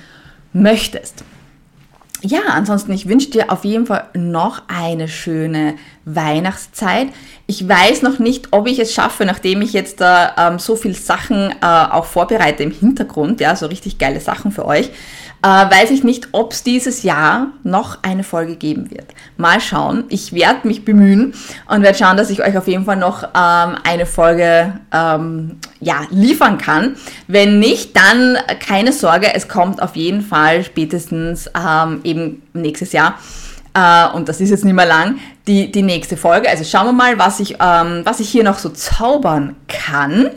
möchtest. 0.54 1.24
Ja, 2.26 2.40
ansonsten, 2.52 2.94
ich 2.94 3.10
wünsche 3.10 3.32
dir 3.32 3.52
auf 3.52 3.66
jeden 3.66 3.86
Fall 3.86 4.06
noch 4.14 4.62
eine 4.70 5.10
schöne 5.10 5.76
Weihnachtszeit. 6.06 7.10
Ich 7.48 7.68
weiß 7.68 8.02
noch 8.02 8.18
nicht, 8.18 8.48
ob 8.52 8.66
ich 8.66 8.80
es 8.80 8.94
schaffe, 8.94 9.26
nachdem 9.26 9.62
ich 9.62 9.74
jetzt 9.74 10.00
da 10.00 10.34
ähm, 10.38 10.58
so 10.58 10.78
viel 10.78 10.96
Sachen 10.96 11.52
äh, 11.52 11.66
auch 11.66 12.06
vorbereite 12.06 12.64
im 12.64 12.72
Hintergrund, 12.72 13.42
ja, 13.42 13.58
so 13.58 13.66
richtig 13.66 13.98
geile 13.98 14.22
Sachen 14.22 14.54
für 14.54 14.66
euch 14.66 14.90
äh, 15.44 15.48
weiß 15.48 15.92
ich 15.92 16.04
nicht, 16.04 16.30
ob 16.32 16.54
es 16.54 16.64
dieses 16.64 17.04
Jahr 17.04 17.48
noch 17.64 18.00
eine 18.02 18.24
Folge 18.24 18.56
geben 18.56 18.90
wird. 18.90 19.08
Mal 19.36 19.60
schauen. 19.60 20.06
Ich 20.08 20.32
werde 20.34 20.66
mich 20.68 20.86
bemühen 20.86 21.34
und 21.68 21.84
werde 21.84 21.98
schauen, 21.98 22.16
dass 22.16 22.30
ich 22.30 22.42
euch 22.42 22.58
auf 22.58 22.68
jeden 22.68 22.86
Fall 22.86 22.96
noch 22.96 23.24
ähm, 23.24 23.76
eine 23.84 24.06
Folge 24.06 24.80
ähm, 24.94 25.58
ja, 25.82 26.02
liefern 26.10 26.58
kann. 26.58 26.96
Wenn 27.28 27.60
nicht, 27.60 27.96
dann 27.96 28.38
keine 28.60 28.94
Sorge, 28.94 29.36
es 29.36 29.50
kommt 29.50 29.82
auf 29.82 29.98
jeden 29.98 30.22
Fall 30.22 30.64
spätestens 30.64 31.52
ähm, 31.54 32.00
eben 32.04 32.42
nächstes 32.54 32.94
Jahr. 32.94 33.20
Uh, 33.76 34.16
und 34.16 34.30
das 34.30 34.40
ist 34.40 34.52
jetzt 34.52 34.64
nicht 34.66 34.76
mehr 34.76 34.86
lang, 34.86 35.18
die, 35.48 35.72
die 35.72 35.82
nächste 35.82 36.16
Folge. 36.16 36.48
Also 36.48 36.64
schauen 36.64 36.86
wir 36.86 36.94
mal, 36.94 37.18
was 37.18 37.40
ich, 37.40 37.56
ähm, 37.60 38.02
was 38.04 38.20
ich 38.20 38.30
hier 38.30 38.44
noch 38.44 38.60
so 38.60 38.70
zaubern 38.70 39.56
kann. 39.68 40.30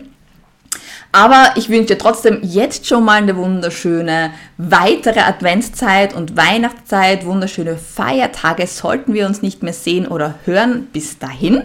Aber 1.16 1.52
ich 1.54 1.70
wünsche 1.70 1.94
dir 1.94 1.98
trotzdem 1.98 2.40
jetzt 2.42 2.86
schon 2.86 3.02
mal 3.02 3.14
eine 3.14 3.36
wunderschöne 3.36 4.32
weitere 4.58 5.20
Adventszeit 5.20 6.14
und 6.14 6.36
Weihnachtszeit, 6.36 7.24
wunderschöne 7.24 7.78
Feiertage. 7.78 8.66
Sollten 8.66 9.14
wir 9.14 9.24
uns 9.24 9.40
nicht 9.40 9.62
mehr 9.62 9.72
sehen 9.72 10.06
oder 10.06 10.34
hören, 10.44 10.88
bis 10.92 11.18
dahin. 11.18 11.62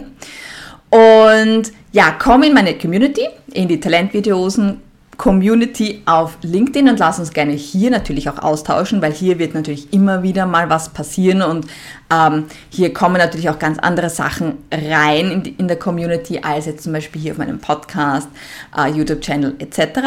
Und 0.88 1.70
ja, 1.92 2.16
komm 2.18 2.44
in 2.44 2.54
meine 2.54 2.78
Community, 2.78 3.28
in 3.52 3.68
die 3.68 3.78
Talentvideosen 3.78 4.80
Community 5.18 6.02
auf 6.06 6.38
LinkedIn 6.42 6.88
und 6.88 6.98
lass 6.98 7.18
uns 7.18 7.32
gerne 7.32 7.52
hier 7.52 7.90
natürlich 7.90 8.28
auch 8.28 8.38
austauschen, 8.38 9.02
weil 9.02 9.12
hier 9.12 9.38
wird 9.38 9.54
natürlich 9.54 9.92
immer 9.92 10.22
wieder 10.22 10.46
mal 10.46 10.70
was 10.70 10.88
passieren 10.88 11.42
und 11.42 11.66
ähm, 12.12 12.46
hier 12.70 12.92
kommen 12.92 13.18
natürlich 13.18 13.50
auch 13.50 13.58
ganz 13.58 13.78
andere 13.78 14.10
Sachen 14.10 14.58
rein 14.72 15.30
in, 15.30 15.42
die, 15.42 15.50
in, 15.50 15.68
der 15.68 15.78
Community 15.78 16.40
als 16.42 16.66
jetzt 16.66 16.84
zum 16.84 16.92
Beispiel 16.92 17.20
hier 17.20 17.32
auf 17.32 17.38
meinem 17.38 17.58
Podcast, 17.58 18.28
äh, 18.76 18.88
YouTube-Channel 18.90 19.56
etc. 19.58 20.00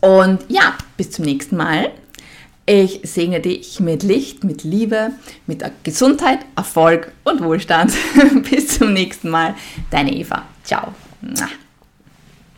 Und 0.00 0.44
ja, 0.48 0.74
bis 0.96 1.10
zum 1.10 1.24
nächsten 1.24 1.56
Mal. 1.56 1.90
Ich 2.66 3.00
segne 3.04 3.40
dich 3.40 3.80
mit 3.80 4.02
Licht, 4.02 4.44
mit 4.44 4.62
Liebe, 4.62 5.12
mit 5.46 5.64
Gesundheit, 5.84 6.40
Erfolg 6.54 7.12
und 7.24 7.42
Wohlstand. 7.42 7.94
bis 8.50 8.78
zum 8.78 8.92
nächsten 8.92 9.30
Mal. 9.30 9.54
Deine 9.90 10.12
Eva. 10.12 10.42
Ciao. 10.64 10.92